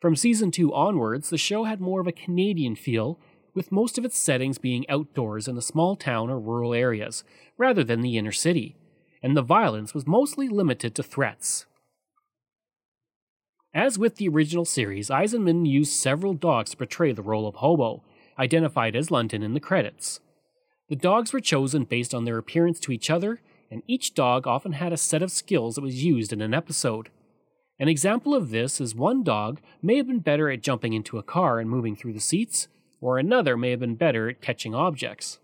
From 0.03 0.17
season 0.17 0.51
2 0.51 0.73
onwards, 0.73 1.29
the 1.29 1.37
show 1.37 1.63
had 1.63 1.79
more 1.79 2.01
of 2.01 2.07
a 2.07 2.11
Canadian 2.11 2.75
feel, 2.75 3.17
with 3.53 3.71
most 3.71 3.97
of 3.97 4.03
its 4.03 4.17
settings 4.17 4.57
being 4.57 4.85
outdoors 4.89 5.47
in 5.47 5.57
a 5.57 5.61
small 5.61 5.95
town 5.95 6.29
or 6.29 6.41
rural 6.41 6.73
areas, 6.73 7.23
rather 7.57 7.85
than 7.85 8.01
the 8.01 8.17
inner 8.17 8.33
city, 8.33 8.75
and 9.21 9.37
the 9.37 9.41
violence 9.41 9.93
was 9.93 10.05
mostly 10.05 10.49
limited 10.49 10.93
to 10.93 11.03
threats. 11.03 11.67
As 13.73 13.97
with 13.97 14.17
the 14.17 14.27
original 14.27 14.65
series, 14.65 15.07
Eisenman 15.07 15.65
used 15.65 15.93
several 15.93 16.33
dogs 16.33 16.71
to 16.71 16.77
portray 16.77 17.13
the 17.13 17.21
role 17.21 17.47
of 17.47 17.55
Hobo, 17.55 18.03
identified 18.37 18.97
as 18.97 19.09
London 19.09 19.41
in 19.41 19.53
the 19.53 19.61
credits. 19.61 20.19
The 20.89 20.97
dogs 20.97 21.31
were 21.31 21.39
chosen 21.39 21.85
based 21.85 22.13
on 22.13 22.25
their 22.25 22.37
appearance 22.37 22.81
to 22.81 22.91
each 22.91 23.09
other, 23.09 23.39
and 23.71 23.83
each 23.87 24.15
dog 24.15 24.47
often 24.47 24.73
had 24.73 24.91
a 24.91 24.97
set 24.97 25.23
of 25.23 25.31
skills 25.31 25.75
that 25.75 25.81
was 25.81 26.03
used 26.03 26.33
in 26.33 26.41
an 26.41 26.53
episode. 26.53 27.07
An 27.83 27.89
example 27.89 28.33
of 28.33 28.49
this 28.49 28.79
is 28.79 28.95
one 28.95 29.23
dog 29.23 29.59
may 29.81 29.97
have 29.97 30.07
been 30.07 30.19
better 30.19 30.49
at 30.49 30.61
jumping 30.61 30.93
into 30.93 31.17
a 31.17 31.21
car 31.21 31.59
and 31.59 31.69
moving 31.69 31.97
through 31.97 32.13
the 32.13 32.21
seats, 32.21 32.69
or 33.01 33.17
another 33.17 33.57
may 33.57 33.71
have 33.71 33.81
been 33.81 33.95
better 33.95 34.29
at 34.29 34.39
catching 34.39 34.73
objects. 34.73 35.39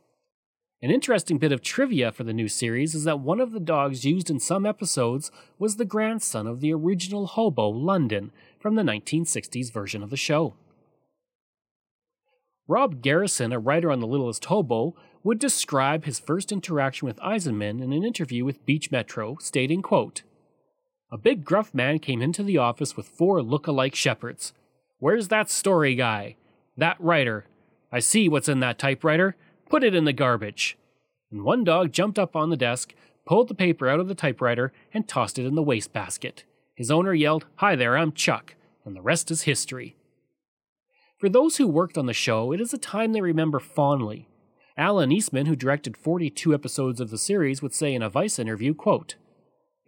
An 0.82 0.90
interesting 0.90 1.38
bit 1.38 1.52
of 1.52 1.62
trivia 1.62 2.14
for 2.14 2.24
the 2.24 2.32
new 2.32 2.48
series 2.48 2.96
is 2.96 3.04
that 3.04 3.20
one 3.20 3.42
of 3.42 3.52
the 3.52 3.60
dogs 3.60 4.06
used 4.06 4.30
in 4.30 4.40
some 4.40 4.66
episodes 4.66 5.32
was 5.58 5.76
the 5.76 5.84
grandson 5.84 6.48
of 6.48 6.62
the 6.62 6.74
original 6.74 7.28
hobo 7.28 7.68
London 7.68 8.32
from 8.58 8.76
the 8.76 8.84
1960s 8.84 9.70
version 9.70 10.02
of 10.02 10.10
the 10.10 10.16
show. 10.16 10.54
Rob 12.70 13.02
Garrison, 13.02 13.52
a 13.52 13.60
writer 13.60 13.92
on 13.92 14.00
The 14.00 14.08
Littlest 14.08 14.46
Hobo, 14.46 14.96
would 15.26 15.40
describe 15.40 16.06
his 16.06 16.22
first 16.22 16.54
interaction 16.54 17.06
with 17.06 17.20
Eisenman 17.20 17.84
in 17.84 17.92
an 17.92 18.06
interview 18.06 18.46
with 18.46 18.66
Beach 18.66 18.92
Metro, 18.92 19.36
stating, 19.42 19.82
quote, 19.82 20.22
a 21.12 21.18
big 21.18 21.44
gruff 21.44 21.74
man 21.74 22.00
came 22.00 22.22
into 22.22 22.44
the 22.44 22.58
office 22.58 22.96
with 22.96 23.08
four 23.08 23.42
look-alike 23.42 23.96
shepherds. 23.96 24.54
Where's 25.00 25.30
that 25.30 25.50
story 25.50 25.96
guy? 25.96 26.36
That 26.78 26.98
writer. 27.00 27.46
I 27.92 28.00
see 28.00 28.30
what's 28.30 28.50
in 28.50 28.60
that 28.60 28.78
typewriter. 28.78 29.36
Put 29.70 29.84
it 29.84 29.96
in 29.96 30.06
the 30.06 30.14
garbage. 30.14 30.78
And 31.32 31.44
one 31.44 31.64
dog 31.64 31.92
jumped 31.92 32.20
up 32.20 32.36
on 32.36 32.50
the 32.50 32.58
desk, 32.58 32.94
pulled 33.26 33.48
the 33.48 33.56
paper 33.56 33.90
out 33.90 34.00
of 34.00 34.08
the 34.08 34.16
typewriter, 34.16 34.72
and 34.94 35.08
tossed 35.08 35.40
it 35.40 35.46
in 35.46 35.56
the 35.56 35.64
wastebasket. 35.64 36.44
His 36.76 36.92
owner 36.92 37.14
yelled, 37.14 37.46
Hi 37.56 37.76
there, 37.76 37.98
I'm 37.98 38.12
Chuck, 38.12 38.56
and 38.86 38.96
the 38.96 39.02
rest 39.02 39.32
is 39.32 39.44
history. 39.44 39.96
For 41.18 41.28
those 41.28 41.58
who 41.58 41.68
worked 41.68 41.98
on 41.98 42.06
the 42.06 42.14
show, 42.14 42.54
it 42.54 42.62
is 42.62 42.74
a 42.74 42.78
time 42.78 43.14
they 43.14 43.22
remember 43.22 43.60
fondly. 43.60 44.28
Alan 44.78 45.12
Eastman, 45.12 45.48
who 45.48 45.56
directed 45.56 45.98
42 45.98 46.54
episodes 46.54 47.02
of 47.02 47.10
the 47.10 47.18
series, 47.18 47.62
would 47.62 47.74
say 47.74 47.94
in 47.94 48.02
a 48.02 48.10
Vice 48.10 48.40
interview, 48.40 48.74
quote, 48.74 49.16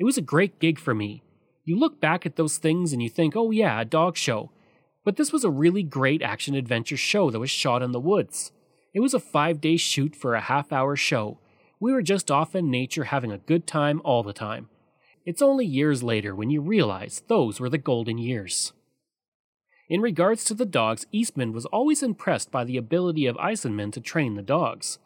it 0.02 0.04
was 0.04 0.18
a 0.18 0.22
great 0.24 0.58
gig 0.58 0.80
for 0.80 0.96
me. 0.96 1.22
You 1.64 1.78
look 1.78 2.02
back 2.02 2.26
at 2.26 2.36
those 2.36 2.58
things 2.58 2.92
and 2.92 3.04
you 3.04 3.08
think, 3.08 3.36
oh 3.36 3.52
yeah, 3.52 3.80
a 3.80 3.86
dog 3.86 4.18
show. 4.18 4.50
But 5.06 5.16
this 5.16 5.32
was 5.32 5.44
a 5.44 5.52
really 5.52 5.84
great 5.84 6.24
action 6.24 6.56
adventure 6.56 6.98
show 6.98 7.30
that 7.30 7.38
was 7.38 7.52
shot 7.52 7.84
in 7.84 7.92
the 7.92 8.00
woods. 8.00 8.52
It 8.96 9.00
was 9.00 9.14
a 9.14 9.20
five 9.20 9.62
day 9.62 9.78
shoot 9.78 10.16
for 10.16 10.34
a 10.34 10.42
half 10.42 10.74
hour 10.74 10.96
show. 10.96 11.38
We 11.80 11.94
were 11.94 12.02
just 12.02 12.32
off 12.32 12.56
in 12.56 12.72
nature 12.72 13.04
having 13.04 13.32
a 13.32 13.38
good 13.38 13.68
time 13.68 14.02
all 14.04 14.24
the 14.24 14.34
time. 14.34 14.70
It's 15.24 15.40
only 15.40 15.68
years 15.68 16.02
later 16.02 16.34
when 16.34 16.50
you 16.50 16.62
realize 16.62 17.22
those 17.28 17.60
were 17.60 17.70
the 17.70 17.78
golden 17.78 18.18
years. 18.18 18.74
In 19.88 20.02
regards 20.02 20.44
to 20.46 20.56
the 20.56 20.66
dogs, 20.66 21.06
Eastman 21.12 21.54
was 21.54 21.68
always 21.68 22.02
impressed 22.02 22.50
by 22.50 22.64
the 22.64 22.78
ability 22.78 23.28
of 23.28 23.38
Eisenman 23.38 23.94
to 23.94 24.02
train 24.02 24.34
the 24.34 24.42
dogs. 24.42 24.98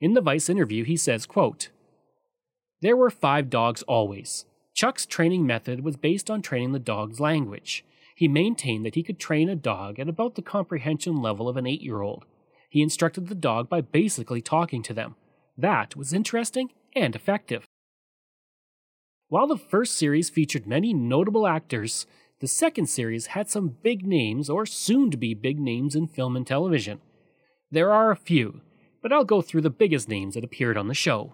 In 0.00 0.14
the 0.14 0.20
Vice 0.20 0.48
interview, 0.48 0.84
he 0.84 0.96
says, 0.96 1.26
quote, 1.26 1.70
There 2.80 2.96
were 2.96 3.10
five 3.10 3.50
dogs 3.50 3.82
always. 3.82 4.44
Chuck's 4.74 5.06
training 5.06 5.46
method 5.46 5.84
was 5.84 5.96
based 5.96 6.30
on 6.30 6.42
training 6.42 6.72
the 6.72 6.78
dog's 6.78 7.20
language. 7.20 7.84
He 8.14 8.28
maintained 8.28 8.84
that 8.84 8.94
he 8.94 9.02
could 9.02 9.18
train 9.18 9.48
a 9.48 9.56
dog 9.56 9.98
at 9.98 10.08
about 10.08 10.34
the 10.34 10.42
comprehension 10.42 11.20
level 11.20 11.48
of 11.48 11.56
an 11.56 11.66
eight 11.66 11.82
year 11.82 12.02
old. 12.02 12.24
He 12.68 12.82
instructed 12.82 13.28
the 13.28 13.34
dog 13.34 13.68
by 13.68 13.80
basically 13.80 14.40
talking 14.40 14.82
to 14.82 14.94
them. 14.94 15.14
That 15.56 15.94
was 15.94 16.12
interesting 16.12 16.70
and 16.94 17.14
effective. 17.14 17.64
While 19.28 19.46
the 19.46 19.56
first 19.56 19.96
series 19.96 20.30
featured 20.30 20.66
many 20.66 20.92
notable 20.92 21.46
actors, 21.46 22.06
the 22.40 22.48
second 22.48 22.86
series 22.86 23.26
had 23.28 23.48
some 23.48 23.76
big 23.82 24.06
names 24.06 24.50
or 24.50 24.66
soon 24.66 25.10
to 25.10 25.16
be 25.16 25.34
big 25.34 25.58
names 25.58 25.94
in 25.94 26.08
film 26.08 26.36
and 26.36 26.46
television. 26.46 27.00
There 27.70 27.92
are 27.92 28.10
a 28.10 28.16
few, 28.16 28.60
but 29.02 29.12
I'll 29.12 29.24
go 29.24 29.40
through 29.40 29.62
the 29.62 29.70
biggest 29.70 30.08
names 30.08 30.34
that 30.34 30.44
appeared 30.44 30.76
on 30.76 30.88
the 30.88 30.94
show. 30.94 31.32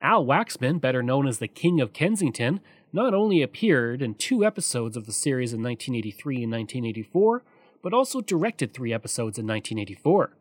Al 0.00 0.24
Waxman, 0.24 0.80
better 0.80 1.02
known 1.02 1.26
as 1.26 1.38
the 1.38 1.48
King 1.48 1.80
of 1.80 1.92
Kensington, 1.92 2.60
not 2.92 3.14
only 3.14 3.42
appeared 3.42 4.00
in 4.00 4.14
two 4.14 4.44
episodes 4.44 4.96
of 4.96 5.06
the 5.06 5.12
series 5.12 5.52
in 5.52 5.62
1983 5.62 6.44
and 6.44 6.52
1984, 6.52 7.42
but 7.82 7.92
also 7.92 8.20
directed 8.20 8.72
three 8.72 8.92
episodes 8.92 9.38
in 9.38 9.46
1984. 9.46 10.36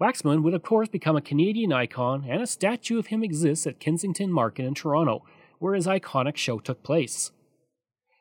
Waxman 0.00 0.42
would, 0.42 0.52
of 0.52 0.62
course, 0.62 0.88
become 0.88 1.16
a 1.16 1.22
Canadian 1.22 1.72
icon, 1.72 2.24
and 2.28 2.42
a 2.42 2.46
statue 2.46 2.98
of 2.98 3.06
him 3.06 3.22
exists 3.22 3.66
at 3.66 3.80
Kensington 3.80 4.30
Market 4.30 4.66
in 4.66 4.74
Toronto, 4.74 5.24
where 5.58 5.74
his 5.74 5.86
iconic 5.86 6.36
show 6.36 6.58
took 6.58 6.82
place. 6.82 7.30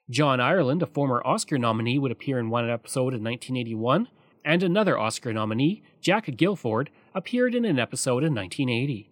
John 0.09 0.39
Ireland, 0.39 0.83
a 0.83 0.87
former 0.87 1.21
Oscar 1.25 1.57
nominee, 1.57 1.99
would 1.99 2.11
appear 2.11 2.39
in 2.39 2.49
one 2.49 2.69
episode 2.69 3.13
in 3.13 3.23
1981, 3.23 4.07
and 4.45 4.63
another 4.63 4.97
Oscar 4.97 5.33
nominee, 5.33 5.83
Jack 6.01 6.27
Gilford, 6.37 6.89
appeared 7.13 7.55
in 7.55 7.65
an 7.65 7.79
episode 7.79 8.23
in 8.23 8.33
1980. 8.33 9.10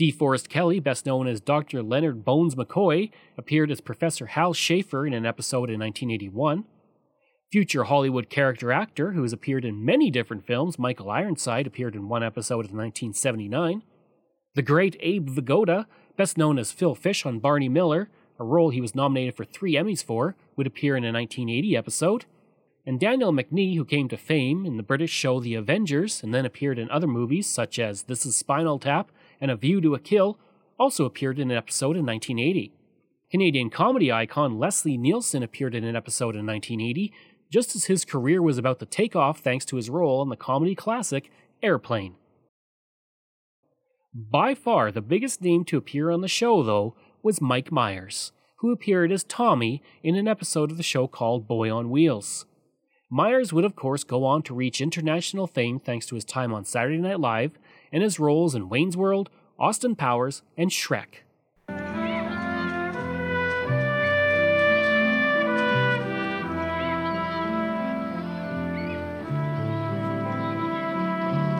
DeForest 0.00 0.48
Kelley, 0.48 0.80
best 0.80 1.04
known 1.04 1.26
as 1.26 1.40
Dr. 1.40 1.82
Leonard 1.82 2.24
Bones 2.24 2.54
McCoy, 2.54 3.10
appeared 3.36 3.70
as 3.70 3.80
Professor 3.80 4.26
Hal 4.26 4.54
Schaefer 4.54 5.06
in 5.06 5.12
an 5.12 5.26
episode 5.26 5.68
in 5.68 5.78
1981. 5.80 6.64
Future 7.50 7.84
Hollywood 7.84 8.30
character 8.30 8.72
actor 8.72 9.12
who 9.12 9.22
has 9.22 9.34
appeared 9.34 9.66
in 9.66 9.84
many 9.84 10.10
different 10.10 10.46
films, 10.46 10.78
Michael 10.78 11.10
Ironside, 11.10 11.66
appeared 11.66 11.94
in 11.94 12.08
one 12.08 12.22
episode 12.22 12.64
in 12.64 12.76
1979. 12.76 13.82
The 14.54 14.62
great 14.62 14.96
Abe 15.00 15.28
Vigoda, 15.28 15.84
best 16.16 16.38
known 16.38 16.58
as 16.58 16.72
Phil 16.72 16.94
Fish 16.94 17.26
on 17.26 17.40
Barney 17.40 17.68
Miller, 17.68 18.08
a 18.38 18.44
role 18.44 18.70
he 18.70 18.80
was 18.80 18.94
nominated 18.94 19.36
for 19.36 19.44
three 19.44 19.74
Emmys 19.74 20.02
for, 20.02 20.34
would 20.56 20.66
appear 20.66 20.96
in 20.96 21.04
a 21.04 21.12
1980 21.12 21.76
episode. 21.76 22.24
And 22.86 22.98
Daniel 22.98 23.32
Macnee, 23.32 23.76
who 23.76 23.84
came 23.84 24.08
to 24.08 24.16
fame 24.16 24.64
in 24.64 24.78
the 24.78 24.82
British 24.82 25.12
show 25.12 25.38
The 25.38 25.54
Avengers 25.54 26.22
and 26.22 26.32
then 26.32 26.46
appeared 26.46 26.78
in 26.78 26.90
other 26.90 27.06
movies 27.06 27.46
such 27.46 27.78
as 27.78 28.04
This 28.04 28.24
Is 28.24 28.34
Spinal 28.34 28.78
Tap 28.78 29.12
and 29.42 29.50
A 29.50 29.56
View 29.56 29.80
to 29.82 29.94
a 29.94 29.98
Kill, 29.98 30.38
also 30.78 31.04
appeared 31.04 31.38
in 31.38 31.50
an 31.50 31.56
episode 31.56 31.96
in 31.96 32.06
1980. 32.06 32.72
Canadian 33.30 33.70
comedy 33.70 34.12
icon 34.12 34.58
Leslie 34.58 34.96
Nielsen 34.96 35.42
appeared 35.42 35.74
in 35.74 35.84
an 35.84 35.96
episode 35.96 36.36
in 36.36 36.46
1980, 36.46 37.12
just 37.50 37.74
as 37.74 37.86
his 37.86 38.04
career 38.04 38.40
was 38.40 38.56
about 38.56 38.78
to 38.78 38.86
take 38.86 39.16
off 39.16 39.40
thanks 39.40 39.64
to 39.66 39.76
his 39.76 39.90
role 39.90 40.22
in 40.22 40.28
the 40.28 40.36
comedy 40.36 40.74
classic 40.74 41.30
Airplane. 41.62 42.14
By 44.14 44.54
far 44.54 44.92
the 44.92 45.02
biggest 45.02 45.42
name 45.42 45.64
to 45.64 45.76
appear 45.76 46.10
on 46.10 46.20
the 46.20 46.28
show, 46.28 46.62
though, 46.62 46.94
was 47.22 47.40
Mike 47.40 47.72
Myers, 47.72 48.32
who 48.58 48.70
appeared 48.70 49.10
as 49.10 49.24
Tommy 49.24 49.82
in 50.02 50.14
an 50.14 50.28
episode 50.28 50.70
of 50.70 50.76
the 50.76 50.82
show 50.82 51.06
called 51.06 51.48
Boy 51.48 51.72
on 51.74 51.90
Wheels. 51.90 52.46
Myers 53.10 53.52
would, 53.52 53.64
of 53.64 53.76
course, 53.76 54.04
go 54.04 54.24
on 54.24 54.42
to 54.42 54.54
reach 54.54 54.80
international 54.80 55.46
fame 55.46 55.80
thanks 55.80 56.06
to 56.06 56.14
his 56.14 56.24
time 56.24 56.52
on 56.54 56.64
Saturday 56.64 56.98
Night 56.98 57.20
Live 57.20 57.58
and 57.92 58.02
his 58.02 58.18
roles 58.18 58.54
in 58.54 58.68
Wayne's 58.68 58.96
World, 58.96 59.28
Austin 59.58 59.94
Powers, 59.94 60.42
and 60.56 60.70
Shrek. 60.70 61.22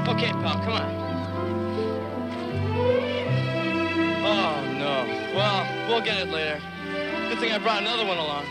Okay, 0.09 0.33
pal, 0.33 0.61
come 0.65 0.73
on. 0.73 1.03
Oh, 4.25 4.65
no. 4.79 5.37
Well, 5.37 5.89
we'll 5.89 6.01
get 6.01 6.19
it 6.19 6.29
later. 6.29 6.61
Good 7.29 7.39
thing 7.39 7.53
I 7.53 7.59
brought 7.59 7.83
another 7.83 8.05
one 8.05 8.19
along. 8.19 8.47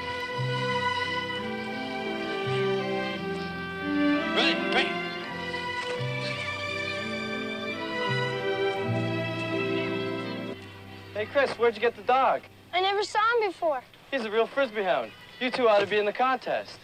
Hey, 11.22 11.28
Chris, 11.28 11.52
where'd 11.52 11.76
you 11.76 11.82
get 11.82 11.96
the 11.96 12.02
dog? 12.02 12.42
I 12.74 12.82
never 12.82 13.04
saw 13.04 13.20
him 13.20 13.52
before. 13.52 13.84
He's 14.10 14.26
a 14.26 14.32
real 14.32 14.48
frisbee 14.48 14.82
hound. 14.82 15.12
You 15.40 15.52
two 15.52 15.70
ought 15.70 15.82
to 15.82 15.86
be 15.86 16.00
in 16.00 16.06
the 16.06 16.12
contest. 16.12 16.80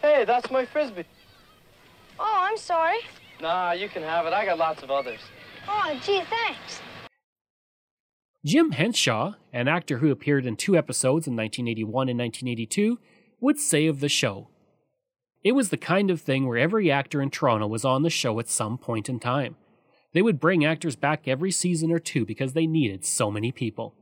Hey, 0.00 0.24
that's 0.24 0.48
my 0.48 0.64
frisbee. 0.64 1.02
Oh, 2.20 2.36
I'm 2.38 2.56
sorry. 2.56 2.98
Nah, 3.40 3.72
you 3.72 3.88
can 3.88 4.04
have 4.04 4.26
it. 4.26 4.32
I 4.32 4.44
got 4.44 4.58
lots 4.58 4.84
of 4.84 4.92
others. 4.92 5.18
Oh, 5.66 5.92
gee, 6.04 6.22
thanks. 6.30 6.80
Jim 8.46 8.70
Henshaw, 8.70 9.34
an 9.52 9.66
actor 9.66 9.98
who 9.98 10.12
appeared 10.12 10.46
in 10.46 10.54
two 10.54 10.76
episodes 10.76 11.26
in 11.26 11.34
1981 11.34 12.08
and 12.08 12.16
1982, 12.16 13.00
would 13.40 13.58
say 13.58 13.88
of 13.88 13.98
the 13.98 14.08
show 14.08 14.50
It 15.42 15.56
was 15.56 15.70
the 15.70 15.76
kind 15.76 16.12
of 16.12 16.20
thing 16.20 16.46
where 16.46 16.58
every 16.58 16.92
actor 16.92 17.20
in 17.20 17.30
Toronto 17.30 17.66
was 17.66 17.84
on 17.84 18.04
the 18.04 18.08
show 18.08 18.38
at 18.38 18.48
some 18.48 18.78
point 18.78 19.08
in 19.08 19.18
time. 19.18 19.56
They 20.12 20.22
would 20.22 20.40
bring 20.40 20.64
actors 20.64 20.96
back 20.96 21.28
every 21.28 21.50
season 21.50 21.92
or 21.92 21.98
two 21.98 22.24
because 22.24 22.52
they 22.52 22.66
needed 22.66 23.04
so 23.04 23.30
many 23.30 23.52
people. 23.52 23.94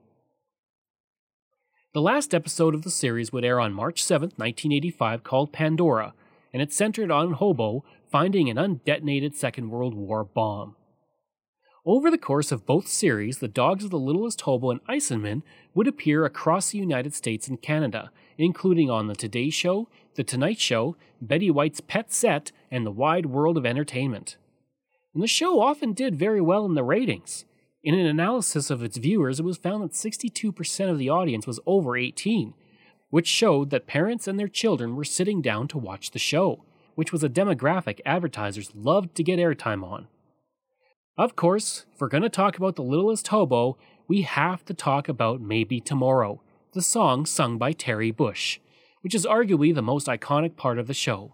The 1.93 2.03
last 2.03 2.35
episode 2.35 2.75
of 2.75 2.83
the 2.83 2.91
series 2.91 3.33
would 3.33 3.45
air 3.45 3.59
on 3.59 3.73
March 3.73 4.03
7, 4.03 4.29
1985, 4.37 5.25
called 5.25 5.53
Pandora, 5.53 6.13
and 6.53 6.63
it 6.63 6.73
centered 6.73 7.11
on 7.11 7.33
Hobo 7.33 7.85
finding 8.11 8.49
an 8.49 8.57
undetonated 8.57 9.35
Second 9.35 9.71
World 9.71 9.95
War 9.95 10.23
bomb. 10.23 10.77
Over 11.85 12.11
the 12.11 12.19
course 12.19 12.51
of 12.51 12.67
both 12.67 12.89
series, 12.89 13.39
the 13.39 13.49
dogs 13.49 13.85
of 13.85 13.91
the 13.91 13.99
Littlest 13.99 14.41
Hobo 14.43 14.71
and 14.71 14.85
Eisenman 14.87 15.43
would 15.75 15.87
appear 15.87 16.25
across 16.25 16.71
the 16.71 16.79
United 16.79 17.15
States 17.15 17.47
and 17.47 17.63
Canada, 17.63 18.11
including 18.37 18.91
on 18.91 19.07
The 19.07 19.15
Today 19.15 19.51
Show, 19.51 19.89
The 20.17 20.25
Tonight 20.25 20.59
Show, 20.59 20.97
Betty 21.23 21.51
White's 21.51 21.81
Pet 21.81 22.13
Set, 22.13 22.53
and 22.71 22.85
The 22.85 22.91
Wide 22.91 23.27
World 23.27 23.57
of 23.57 23.65
Entertainment. 23.65 24.37
And 25.17 25.23
the 25.23 25.29
show 25.29 25.63
often 25.63 25.95
did 25.95 26.15
very 26.15 26.43
well 26.43 26.67
in 26.67 26.75
the 26.75 26.85
ratings. 26.85 27.47
In 27.83 27.95
an 27.95 28.05
analysis 28.05 28.69
of 28.69 28.83
its 28.83 28.99
viewers, 28.99 29.41
it 29.41 29.47
was 29.47 29.57
found 29.57 29.83
that 29.83 29.93
62% 29.93 30.91
of 30.91 30.99
the 30.99 31.09
audience 31.09 31.47
was 31.47 31.59
over 31.65 31.97
18, 31.97 32.53
which 33.09 33.27
showed 33.27 33.71
that 33.71 33.87
parents 33.87 34.29
and 34.29 34.39
their 34.39 34.47
children 34.47 34.95
were 34.95 35.05
sitting 35.05 35.41
down 35.41 35.69
to 35.69 35.79
watch 35.79 36.11
the 36.11 36.19
show, 36.19 36.67
which 36.97 37.13
was 37.13 37.25
a 37.25 37.31
demographic 37.31 38.01
advertisers 38.05 38.73
loved 38.75 39.15
to 39.15 39.23
get 39.23 39.39
airtime 39.39 39.83
on. 39.83 40.09
Of 41.17 41.35
course, 41.35 41.87
if 41.95 41.99
we're 42.03 42.09
going 42.09 42.23
to 42.23 42.29
talk 42.29 42.59
about 42.59 42.77
The 42.77 42.83
Littlest 42.83 43.27
Hobo, 43.29 43.79
we 44.07 44.21
have 44.21 44.67
to 44.67 44.75
talk 44.75 45.09
about 45.09 45.41
Maybe 45.41 45.81
Tomorrow, 45.81 46.43
the 46.75 46.83
song 46.83 47.25
sung 47.25 47.57
by 47.57 47.73
Terry 47.73 48.11
Bush, 48.11 48.59
which 49.01 49.15
is 49.15 49.25
arguably 49.25 49.75
the 49.75 49.81
most 49.81 50.09
iconic 50.09 50.57
part 50.57 50.79
of 50.79 50.89
the 50.89 50.93
show. 50.93 51.33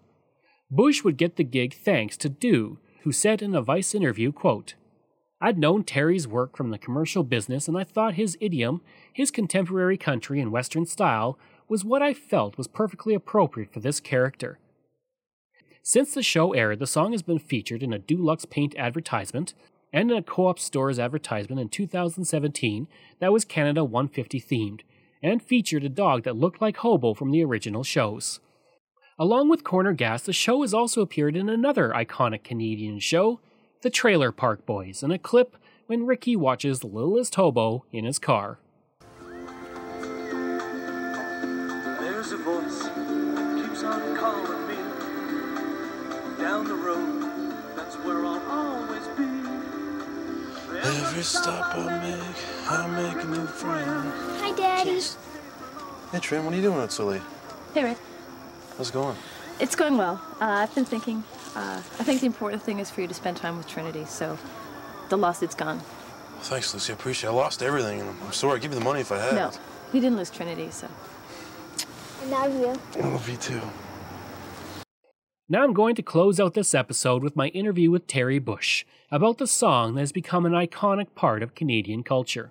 Bush 0.70 1.02
would 1.02 1.16
get 1.16 1.34
the 1.34 1.42
gig 1.42 1.74
thanks 1.74 2.16
to 2.18 2.28
Dew, 2.28 2.78
who 3.02 3.12
said 3.12 3.42
in 3.42 3.54
a 3.54 3.62
Vice 3.62 3.94
interview, 3.94 4.32
quote, 4.32 4.74
I'd 5.40 5.58
known 5.58 5.82
Terry's 5.82 6.28
work 6.28 6.56
from 6.56 6.70
the 6.70 6.78
commercial 6.78 7.24
business 7.24 7.66
and 7.66 7.76
I 7.76 7.84
thought 7.84 8.14
his 8.14 8.38
idiom, 8.40 8.80
his 9.12 9.30
contemporary 9.30 9.96
country 9.96 10.40
and 10.40 10.52
western 10.52 10.86
style, 10.86 11.36
was 11.68 11.84
what 11.84 12.02
I 12.02 12.14
felt 12.14 12.56
was 12.56 12.68
perfectly 12.68 13.14
appropriate 13.14 13.72
for 13.72 13.80
this 13.80 13.98
character. 13.98 14.58
Since 15.82 16.14
the 16.14 16.22
show 16.22 16.52
aired, 16.52 16.78
the 16.78 16.86
song 16.86 17.10
has 17.10 17.22
been 17.22 17.40
featured 17.40 17.82
in 17.82 17.92
a 17.92 17.98
Dulux 17.98 18.48
Paint 18.48 18.74
advertisement 18.78 19.52
and 19.92 20.10
in 20.10 20.16
a 20.16 20.22
Co 20.22 20.46
op 20.46 20.60
Stores 20.60 21.00
advertisement 21.00 21.60
in 21.60 21.68
2017 21.68 22.86
that 23.18 23.32
was 23.32 23.44
Canada 23.44 23.82
150 23.82 24.40
themed, 24.40 24.80
and 25.22 25.42
featured 25.42 25.84
a 25.84 25.88
dog 25.88 26.22
that 26.22 26.36
looked 26.36 26.60
like 26.60 26.78
Hobo 26.78 27.14
from 27.14 27.32
the 27.32 27.44
original 27.44 27.82
shows. 27.82 28.38
Along 29.18 29.50
with 29.50 29.62
Corner 29.62 29.92
Gas, 29.92 30.22
the 30.22 30.32
show 30.32 30.62
has 30.62 30.72
also 30.72 31.02
appeared 31.02 31.36
in 31.36 31.50
another 31.50 31.90
iconic 31.90 32.44
Canadian 32.44 32.98
show, 32.98 33.40
The 33.82 33.90
Trailer 33.90 34.32
Park 34.32 34.64
Boys, 34.64 35.02
in 35.02 35.10
a 35.10 35.18
clip 35.18 35.58
when 35.86 36.06
Ricky 36.06 36.34
watches 36.34 36.80
the 36.80 36.86
littlest 36.86 37.34
hobo 37.34 37.84
in 37.92 38.06
his 38.06 38.18
car. 38.18 38.58
There's 42.00 42.32
a 42.32 42.38
voice 42.38 42.84
that 42.84 43.62
keeps 43.62 43.84
on 43.84 44.16
calling 44.16 44.66
me 44.66 44.76
down 46.42 46.64
the 46.64 46.74
road. 46.74 47.52
That's 47.76 47.96
where 47.96 48.24
I'll 48.24 48.40
always 48.50 49.06
be. 49.08 49.24
Every 50.88 51.22
stop 51.22 51.74
I 51.76 51.98
make, 51.98 52.36
I 52.66 53.12
make 53.14 53.24
a 53.24 53.26
new 53.28 53.46
friend. 53.46 54.10
Hi, 54.40 54.52
Daddy. 54.56 55.02
Hey, 56.12 56.18
Trin, 56.18 56.46
what 56.46 56.54
are 56.54 56.56
you 56.56 56.62
doing 56.62 56.78
out 56.78 56.92
so 56.92 57.04
late? 57.04 57.22
Hey, 57.74 57.84
Rick. 57.84 57.98
How's 58.76 58.90
it 58.90 58.92
going? 58.92 59.16
It's 59.60 59.76
going 59.76 59.96
well. 59.96 60.20
Uh, 60.40 60.46
I've 60.46 60.74
been 60.74 60.84
thinking. 60.84 61.22
Uh, 61.54 61.76
I 61.98 62.04
think 62.04 62.20
the 62.20 62.26
important 62.26 62.62
thing 62.62 62.78
is 62.78 62.90
for 62.90 63.02
you 63.02 63.08
to 63.08 63.14
spend 63.14 63.36
time 63.36 63.56
with 63.56 63.68
Trinity. 63.68 64.04
So, 64.06 64.38
the 65.08 65.16
lawsuit's 65.16 65.54
gone. 65.54 65.80
Thanks, 66.40 66.72
Lucy. 66.74 66.92
I 66.92 66.96
appreciate 66.96 67.30
it. 67.30 67.32
I 67.32 67.36
lost 67.36 67.62
everything, 67.62 68.00
and 68.00 68.08
I'm 68.08 68.32
sorry. 68.32 68.56
I'd 68.56 68.62
give 68.62 68.72
you 68.72 68.78
the 68.78 68.84
money 68.84 69.00
if 69.00 69.12
I 69.12 69.18
had. 69.18 69.34
No, 69.34 69.50
he 69.92 70.00
didn't 70.00 70.16
lose 70.16 70.30
Trinity. 70.30 70.70
So. 70.70 70.88
I 72.22 72.26
love 72.26 72.54
you. 72.54 73.02
I 73.02 73.08
love 73.08 73.28
you 73.28 73.36
too. 73.36 73.60
Now 75.48 75.64
I'm 75.64 75.74
going 75.74 75.94
to 75.96 76.02
close 76.02 76.40
out 76.40 76.54
this 76.54 76.74
episode 76.74 77.22
with 77.22 77.36
my 77.36 77.48
interview 77.48 77.90
with 77.90 78.06
Terry 78.06 78.38
Bush 78.38 78.86
about 79.10 79.38
the 79.38 79.46
song 79.46 79.94
that 79.94 80.00
has 80.00 80.12
become 80.12 80.46
an 80.46 80.52
iconic 80.52 81.14
part 81.14 81.42
of 81.42 81.54
Canadian 81.54 82.02
culture. 82.02 82.50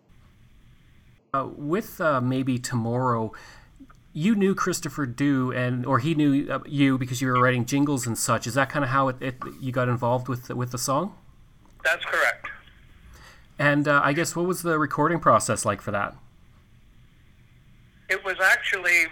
Uh, 1.33 1.47
with 1.55 1.99
uh, 1.99 2.21
maybe 2.21 2.59
tomorrow, 2.59 3.31
you 4.13 4.35
knew 4.35 4.53
Christopher 4.53 5.05
Dew, 5.05 5.51
and 5.51 5.85
or 5.85 5.99
he 5.99 6.15
knew 6.15 6.51
uh, 6.51 6.59
you 6.65 6.97
because 6.97 7.21
you 7.21 7.27
were 7.27 7.39
writing 7.39 7.65
jingles 7.65 8.05
and 8.05 8.17
such. 8.17 8.45
Is 8.45 8.53
that 8.55 8.69
kind 8.69 8.83
of 8.83 8.91
how 8.91 9.07
it, 9.07 9.21
it, 9.21 9.35
you 9.59 9.71
got 9.71 9.87
involved 9.87 10.27
with 10.27 10.49
with 10.49 10.71
the 10.71 10.77
song? 10.77 11.15
That's 11.83 12.03
correct. 12.05 12.47
And 13.57 13.87
uh, 13.87 14.01
I 14.03 14.13
guess 14.13 14.35
what 14.35 14.45
was 14.45 14.63
the 14.63 14.77
recording 14.77 15.19
process 15.19 15.65
like 15.65 15.81
for 15.81 15.91
that? 15.91 16.15
It 18.09 18.23
was 18.25 18.35
actually 18.41 19.05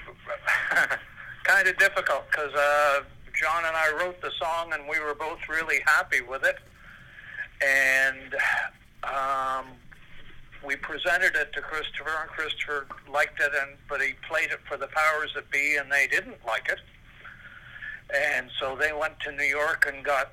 kind 1.44 1.68
of 1.68 1.78
difficult 1.78 2.26
because 2.30 2.54
uh, 2.54 3.02
John 3.40 3.64
and 3.66 3.76
I 3.76 3.92
wrote 3.98 4.22
the 4.22 4.32
song, 4.38 4.74
and 4.74 4.84
we 4.90 5.00
were 5.00 5.16
both 5.16 5.40
really 5.48 5.80
happy 5.86 6.22
with 6.22 6.44
it. 6.44 6.58
And 7.66 8.36
um, 9.04 9.66
we 10.66 10.76
presented 10.76 11.36
it 11.36 11.54
to 11.54 11.62
Christopher, 11.62 12.12
and 12.22 12.30
Christopher 12.30 12.88
liked 13.12 13.40
it, 13.40 13.52
and 13.62 13.78
but 13.88 14.02
he 14.02 14.14
played 14.28 14.52
it 14.52 14.60
for 14.68 14.78
the 14.78 14.88
powers 14.88 15.32
that 15.36 15.50
be, 15.52 15.78
and 15.78 15.92
they 15.92 16.08
didn't 16.08 16.46
like 16.46 16.70
it. 16.70 16.80
And 18.14 18.50
so 18.60 18.76
they 18.76 18.92
went 18.92 19.20
to 19.22 19.32
New 19.32 19.44
York 19.44 19.86
and 19.88 20.04
got 20.04 20.32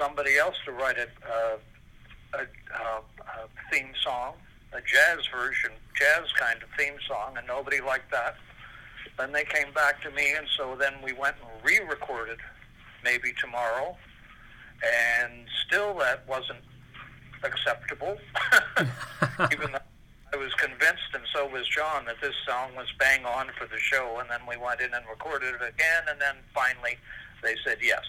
somebody 0.00 0.36
else 0.38 0.56
to 0.64 0.72
write 0.72 0.96
a, 0.98 1.08
a, 1.28 2.38
a, 2.38 2.40
a 2.40 3.48
theme 3.70 3.92
song, 4.02 4.34
a 4.72 4.80
jazz 4.80 5.26
version, 5.34 5.70
jazz 5.98 6.24
kind 6.38 6.62
of 6.62 6.68
theme 6.78 6.98
song, 7.06 7.36
and 7.36 7.46
nobody 7.46 7.80
liked 7.80 8.10
that. 8.10 8.36
Then 9.18 9.32
they 9.32 9.44
came 9.44 9.72
back 9.74 10.00
to 10.02 10.10
me, 10.10 10.32
and 10.36 10.46
so 10.56 10.76
then 10.78 10.94
we 11.04 11.12
went 11.12 11.36
and 11.40 11.64
re-recorded 11.64 12.38
maybe 13.04 13.32
tomorrow, 13.40 13.96
and 14.82 15.46
still 15.66 15.94
that 15.98 16.26
wasn't 16.28 16.60
acceptable. 17.42 18.16
Even 19.52 19.72
though 19.72 19.78
I 20.32 20.36
was 20.36 20.52
convinced, 20.54 21.10
and 21.14 21.22
so 21.34 21.48
was 21.48 21.66
John, 21.68 22.04
that 22.06 22.20
this 22.20 22.34
song 22.46 22.74
was 22.76 22.86
bang 22.98 23.24
on 23.24 23.48
for 23.58 23.66
the 23.66 23.78
show, 23.78 24.18
and 24.20 24.28
then 24.30 24.40
we 24.48 24.56
went 24.56 24.80
in 24.80 24.92
and 24.92 25.04
recorded 25.08 25.54
it 25.54 25.62
again, 25.62 26.02
and 26.08 26.20
then 26.20 26.36
finally 26.54 26.98
they 27.42 27.54
said 27.64 27.78
yes. 27.82 28.04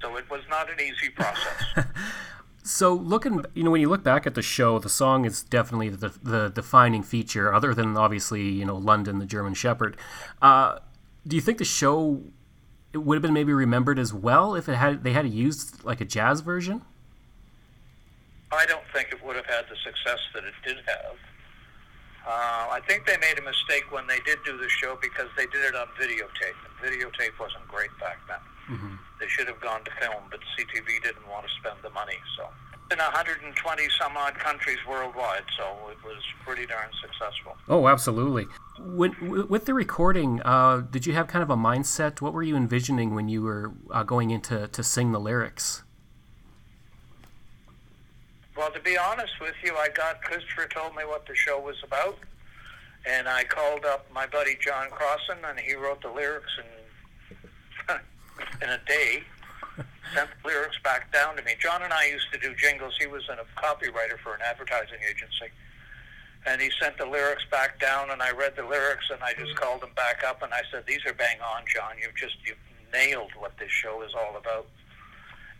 So 0.00 0.16
it 0.16 0.30
was 0.30 0.42
not 0.48 0.70
an 0.70 0.80
easy 0.80 1.10
process. 1.10 1.86
So 2.68 2.92
looking, 2.92 3.46
you 3.54 3.64
know, 3.64 3.70
when 3.70 3.80
you 3.80 3.88
look 3.88 4.02
back 4.02 4.26
at 4.26 4.34
the 4.34 4.42
show, 4.42 4.78
the 4.78 4.90
song 4.90 5.24
is 5.24 5.42
definitely 5.42 5.88
the 5.88 6.12
the 6.22 6.50
defining 6.50 7.02
feature, 7.02 7.54
other 7.54 7.72
than 7.72 7.96
obviously, 7.96 8.42
you 8.42 8.66
know, 8.66 8.76
London, 8.76 9.20
the 9.20 9.24
German 9.24 9.54
Shepherd. 9.54 9.96
Uh, 10.42 10.80
do 11.26 11.34
you 11.34 11.40
think 11.40 11.56
the 11.56 11.64
show 11.64 12.20
it 12.92 12.98
would 12.98 13.14
have 13.14 13.22
been 13.22 13.32
maybe 13.32 13.54
remembered 13.54 13.98
as 13.98 14.12
well 14.12 14.54
if 14.54 14.68
it 14.68 14.74
had 14.74 15.02
they 15.02 15.12
had 15.14 15.26
used 15.30 15.82
like 15.82 16.02
a 16.02 16.04
jazz 16.04 16.42
version? 16.42 16.82
I 18.52 18.64
don't 18.66 18.84
think 18.94 19.12
it 19.12 19.22
would 19.24 19.36
have 19.36 19.46
had 19.46 19.64
the 19.68 19.76
success 19.84 20.20
that 20.34 20.44
it 20.44 20.54
did 20.64 20.78
have. 20.86 21.16
Uh, 22.26 22.76
I 22.76 22.80
think 22.86 23.06
they 23.06 23.16
made 23.18 23.38
a 23.38 23.42
mistake 23.42 23.90
when 23.90 24.06
they 24.06 24.20
did 24.20 24.38
do 24.44 24.58
the 24.58 24.68
show 24.68 24.98
because 25.00 25.28
they 25.36 25.46
did 25.46 25.64
it 25.64 25.74
on 25.74 25.86
videotape, 26.00 26.58
and 26.60 26.72
videotape 26.80 27.38
wasn't 27.40 27.66
great 27.68 27.90
back 28.00 28.18
then. 28.28 28.76
Mm-hmm. 28.76 28.94
They 29.20 29.28
should 29.28 29.48
have 29.48 29.60
gone 29.60 29.84
to 29.84 29.90
film, 30.00 30.24
but 30.30 30.40
CTV 30.56 31.02
didn't 31.02 31.26
want 31.28 31.46
to 31.46 31.52
spend 31.60 31.78
the 31.82 31.90
money. 31.90 32.18
So, 32.36 32.48
in 32.90 32.98
120 32.98 33.88
some 33.98 34.16
odd 34.16 34.34
countries 34.34 34.78
worldwide, 34.88 35.44
so 35.56 35.64
it 35.90 35.98
was 36.04 36.22
pretty 36.44 36.66
darn 36.66 36.88
successful. 37.00 37.56
Oh, 37.68 37.88
absolutely. 37.88 38.46
When, 38.78 39.48
with 39.48 39.64
the 39.64 39.74
recording, 39.74 40.42
uh, 40.42 40.82
did 40.90 41.06
you 41.06 41.14
have 41.14 41.28
kind 41.28 41.42
of 41.42 41.50
a 41.50 41.56
mindset? 41.56 42.20
What 42.20 42.32
were 42.32 42.42
you 42.42 42.56
envisioning 42.56 43.14
when 43.14 43.28
you 43.28 43.42
were 43.42 43.72
uh, 43.90 44.02
going 44.02 44.30
into 44.30 44.68
to 44.68 44.82
sing 44.82 45.12
the 45.12 45.20
lyrics? 45.20 45.82
Well, 48.58 48.72
to 48.72 48.80
be 48.80 48.98
honest 48.98 49.34
with 49.40 49.54
you, 49.62 49.76
I 49.76 49.88
got 49.88 50.20
Christopher 50.20 50.66
told 50.66 50.96
me 50.96 51.04
what 51.06 51.24
the 51.28 51.34
show 51.36 51.60
was 51.60 51.76
about, 51.84 52.18
and 53.06 53.28
I 53.28 53.44
called 53.44 53.84
up 53.84 54.10
my 54.12 54.26
buddy 54.26 54.58
John 54.60 54.90
Crossan, 54.90 55.38
and 55.48 55.60
he 55.60 55.76
wrote 55.76 56.02
the 56.02 56.10
lyrics 56.10 56.50
in 56.58 57.94
in 58.62 58.68
a 58.68 58.80
day. 58.84 59.22
Sent 60.12 60.30
the 60.42 60.48
lyrics 60.48 60.76
back 60.82 61.12
down 61.12 61.36
to 61.36 61.42
me. 61.42 61.54
John 61.60 61.84
and 61.84 61.92
I 61.92 62.06
used 62.06 62.32
to 62.32 62.38
do 62.40 62.52
jingles. 62.56 62.94
He 62.98 63.06
was 63.06 63.22
a 63.28 63.36
copywriter 63.60 64.18
for 64.24 64.34
an 64.34 64.40
advertising 64.44 64.98
agency, 65.08 65.54
and 66.44 66.60
he 66.60 66.68
sent 66.82 66.98
the 66.98 67.06
lyrics 67.06 67.44
back 67.52 67.78
down, 67.78 68.10
and 68.10 68.20
I 68.20 68.32
read 68.32 68.56
the 68.56 68.64
lyrics, 68.64 69.06
and 69.12 69.22
I 69.22 69.34
just 69.34 69.54
called 69.54 69.84
him 69.84 69.94
back 69.94 70.24
up, 70.24 70.42
and 70.42 70.52
I 70.52 70.62
said, 70.72 70.84
"These 70.84 71.06
are 71.06 71.12
bang 71.12 71.40
on, 71.40 71.62
John. 71.72 71.92
You've 72.02 72.16
just 72.16 72.34
you've 72.44 72.58
nailed 72.92 73.30
what 73.38 73.56
this 73.56 73.70
show 73.70 74.02
is 74.02 74.14
all 74.16 74.36
about." 74.36 74.66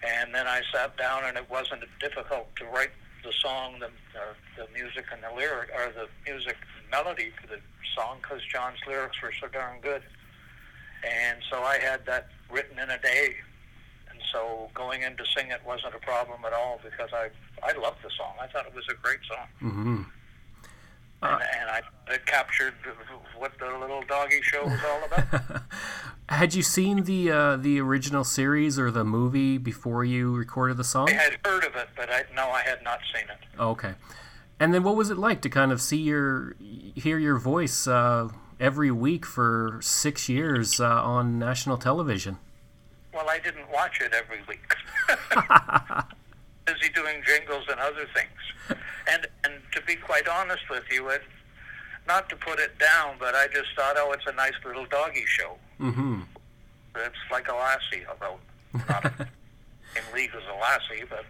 And 0.06 0.34
then 0.34 0.46
I 0.46 0.62
sat 0.72 0.96
down, 0.96 1.24
and 1.24 1.36
it 1.36 1.50
wasn't 1.50 1.82
difficult 2.00 2.54
to 2.56 2.64
write 2.66 2.92
the 3.24 3.32
song, 3.42 3.80
the 3.80 3.86
uh, 3.86 4.34
the 4.56 4.66
music, 4.72 5.06
and 5.12 5.22
the 5.22 5.34
lyric, 5.36 5.70
or 5.74 5.92
the 5.92 6.08
music 6.30 6.56
melody 6.90 7.32
for 7.40 7.48
the 7.48 7.60
song, 7.96 8.18
because 8.22 8.40
John's 8.44 8.78
lyrics 8.86 9.16
were 9.22 9.32
so 9.40 9.48
darn 9.48 9.80
good. 9.80 10.02
And 11.04 11.38
so 11.50 11.62
I 11.62 11.78
had 11.78 12.06
that 12.06 12.28
written 12.50 12.78
in 12.78 12.90
a 12.90 12.98
day, 12.98 13.34
and 14.10 14.20
so 14.32 14.70
going 14.74 15.02
in 15.02 15.16
to 15.16 15.24
sing 15.36 15.50
it 15.50 15.60
wasn't 15.66 15.94
a 15.94 15.98
problem 15.98 16.44
at 16.44 16.52
all 16.52 16.80
because 16.82 17.10
I 17.12 17.30
I 17.62 17.72
loved 17.78 17.98
the 18.02 18.10
song. 18.16 18.34
I 18.40 18.46
thought 18.46 18.66
it 18.66 18.74
was 18.74 18.86
a 18.90 18.94
great 18.94 19.20
song. 19.28 19.46
Mm-hmm. 19.62 20.02
and, 21.22 21.42
and 21.42 21.70
I 21.70 21.80
it 22.12 22.24
captured 22.26 22.74
what 23.36 23.52
the 23.58 23.78
little 23.78 24.02
doggy 24.02 24.42
show 24.42 24.64
was 24.64 24.80
all 24.84 25.04
about. 25.04 25.62
Had 26.28 26.54
you 26.54 26.62
seen 26.62 27.04
the 27.04 27.30
uh, 27.30 27.56
the 27.56 27.80
original 27.80 28.22
series 28.22 28.78
or 28.78 28.90
the 28.90 29.04
movie 29.04 29.56
before 29.56 30.04
you 30.04 30.36
recorded 30.36 30.76
the 30.76 30.84
song? 30.84 31.08
I 31.08 31.14
had 31.14 31.38
heard 31.44 31.64
of 31.64 31.74
it, 31.74 31.88
but 31.96 32.10
I 32.10 32.24
no, 32.34 32.50
I 32.50 32.62
had 32.62 32.82
not 32.82 33.00
seen 33.14 33.24
it. 33.24 33.38
Oh, 33.58 33.70
okay. 33.70 33.94
And 34.60 34.74
then 34.74 34.82
what 34.82 34.94
was 34.94 35.08
it 35.10 35.16
like 35.16 35.40
to 35.42 35.48
kind 35.48 35.72
of 35.72 35.80
see 35.80 35.96
your 35.96 36.54
hear 36.60 37.18
your 37.18 37.38
voice 37.38 37.86
uh, 37.86 38.28
every 38.60 38.90
week 38.90 39.24
for 39.24 39.78
six 39.80 40.28
years 40.28 40.80
uh, 40.80 41.02
on 41.02 41.38
national 41.38 41.78
television? 41.78 42.36
Well, 43.14 43.30
I 43.30 43.38
didn't 43.38 43.70
watch 43.72 44.00
it 44.02 44.12
every 44.12 44.40
week. 44.46 44.74
Busy 46.66 46.92
doing 46.94 47.22
jingles 47.26 47.64
and 47.70 47.80
other 47.80 48.06
things. 48.14 48.78
And 49.10 49.26
and 49.44 49.54
to 49.72 49.80
be 49.82 49.96
quite 49.96 50.28
honest 50.28 50.68
with 50.68 50.84
you, 50.92 51.08
it 51.08 51.22
not 52.08 52.28
to 52.30 52.36
put 52.36 52.58
it 52.58 52.78
down, 52.78 53.16
but 53.18 53.34
I 53.34 53.46
just 53.48 53.68
thought, 53.76 53.94
oh, 53.96 54.12
it's 54.12 54.26
a 54.26 54.32
nice 54.32 54.54
little 54.64 54.86
doggy 54.86 55.24
show. 55.26 55.56
Mm-hmm. 55.80 56.22
It's 56.96 57.16
like 57.30 57.48
a 57.48 57.54
Lassie, 57.54 58.04
although 58.08 58.38
not 58.88 59.04
in 59.96 60.02
league 60.14 60.30
as 60.34 60.42
a 60.50 60.58
Lassie, 60.58 61.04
but 61.08 61.24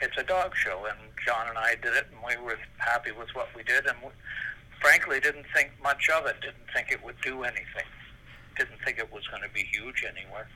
it's 0.00 0.16
a 0.16 0.22
dog 0.22 0.56
show. 0.56 0.86
And 0.88 0.98
John 1.26 1.48
and 1.48 1.58
I 1.58 1.74
did 1.74 1.94
it, 1.94 2.06
and 2.10 2.20
we 2.26 2.42
were 2.42 2.58
happy 2.78 3.12
with 3.12 3.28
what 3.34 3.48
we 3.54 3.62
did, 3.62 3.86
and 3.86 3.96
we, 4.02 4.10
frankly 4.82 5.20
didn't 5.20 5.46
think 5.54 5.70
much 5.82 6.10
of 6.10 6.26
it. 6.26 6.36
Didn't 6.42 6.68
think 6.74 6.90
it 6.90 7.02
would 7.02 7.20
do 7.22 7.44
anything. 7.44 7.88
Didn't 8.58 8.78
think 8.84 8.98
it 8.98 9.10
was 9.10 9.26
going 9.28 9.42
to 9.42 9.48
be 9.48 9.62
huge 9.62 10.04
anywhere. 10.04 10.48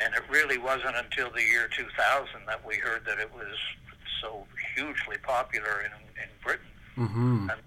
And 0.00 0.14
it 0.14 0.22
really 0.30 0.58
wasn't 0.58 0.96
until 0.96 1.30
the 1.30 1.42
year 1.42 1.68
2000 1.76 2.46
that 2.46 2.64
we 2.64 2.76
heard 2.76 3.04
that 3.06 3.18
it 3.18 3.34
was 3.34 3.56
so 4.22 4.46
hugely 4.76 5.16
popular 5.22 5.80
in, 5.80 5.92
in 6.22 6.28
Britain. 6.44 6.66
Mm-hmm. 6.96 7.50
And 7.50 7.60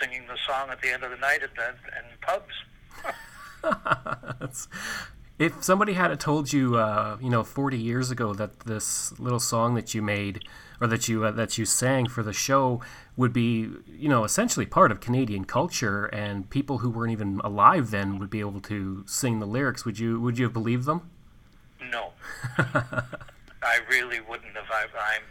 singing 0.00 0.26
the 0.26 0.36
song 0.46 0.70
at 0.70 0.80
the 0.82 0.90
end 0.92 1.02
of 1.02 1.10
the 1.10 1.16
night 1.16 1.42
at 1.42 1.50
the, 1.54 1.74
in 1.98 2.04
pubs. 2.20 2.54
if 5.38 5.62
somebody 5.62 5.94
had 5.94 6.18
told 6.18 6.52
you, 6.52 6.76
uh, 6.76 7.18
you 7.20 7.30
know, 7.30 7.44
40 7.44 7.78
years 7.78 8.10
ago 8.10 8.32
that 8.34 8.60
this 8.60 9.18
little 9.18 9.40
song 9.40 9.74
that 9.74 9.94
you 9.94 10.02
made 10.02 10.44
or 10.80 10.86
that 10.86 11.08
you 11.08 11.24
uh, 11.24 11.30
that 11.30 11.56
you 11.56 11.64
sang 11.64 12.06
for 12.06 12.22
the 12.22 12.32
show 12.32 12.80
would 13.16 13.32
be, 13.32 13.70
you 13.88 14.08
know, 14.08 14.24
essentially 14.24 14.66
part 14.66 14.92
of 14.92 15.00
Canadian 15.00 15.44
culture, 15.44 16.06
and 16.06 16.50
people 16.50 16.78
who 16.78 16.90
weren't 16.90 17.12
even 17.12 17.40
alive 17.42 17.90
then 17.90 18.18
would 18.18 18.28
be 18.28 18.40
able 18.40 18.60
to 18.60 19.02
sing 19.06 19.40
the 19.40 19.46
lyrics, 19.46 19.84
would 19.84 19.98
you 19.98 20.20
would 20.20 20.38
you 20.38 20.44
have 20.44 20.52
believed 20.52 20.84
them? 20.84 21.10
No, 21.90 22.12
I 22.58 23.78
really 23.90 24.20
wouldn't 24.20 24.54
have. 24.54 24.66
I, 24.70 24.84
I'm 25.14 25.22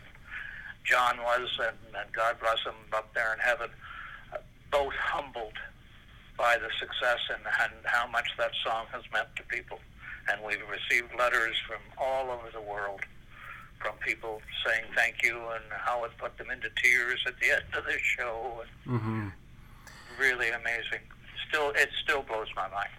John 0.84 1.18
was, 1.18 1.50
and, 1.60 1.78
and 2.00 2.12
God 2.14 2.40
bless 2.40 2.64
him 2.64 2.76
up 2.94 3.14
there 3.14 3.34
in 3.34 3.40
heaven, 3.40 3.70
both 4.76 4.94
humbled 5.00 5.56
by 6.38 6.58
the 6.58 6.68
success 6.80 7.20
and, 7.30 7.44
and 7.64 7.74
how 7.86 8.06
much 8.08 8.28
that 8.38 8.52
song 8.66 8.86
has 8.92 9.04
meant 9.14 9.28
to 9.38 9.44
people. 9.44 9.80
And 10.30 10.42
we've 10.44 10.68
received 10.68 11.16
letters 11.18 11.56
from 11.66 11.80
all 11.98 12.30
over 12.30 12.50
the 12.52 12.60
world 12.60 13.00
from 13.80 13.96
people 14.06 14.42
saying 14.66 14.84
thank 14.96 15.24
you 15.24 15.38
and 15.38 15.64
how 15.72 16.04
it 16.04 16.12
put 16.18 16.38
them 16.38 16.50
into 16.50 16.70
tears 16.82 17.20
at 17.26 17.40
the 17.40 17.52
end 17.52 17.64
of 17.78 17.86
the 17.86 17.98
show. 18.02 18.64
Mm-hmm. 18.86 19.30
Really 20.20 20.50
amazing. 20.50 21.08
Still, 21.48 21.70
it 21.70 21.90
still 22.04 22.24
blows 22.24 22.48
my 22.56 22.68
mind. 22.70 22.90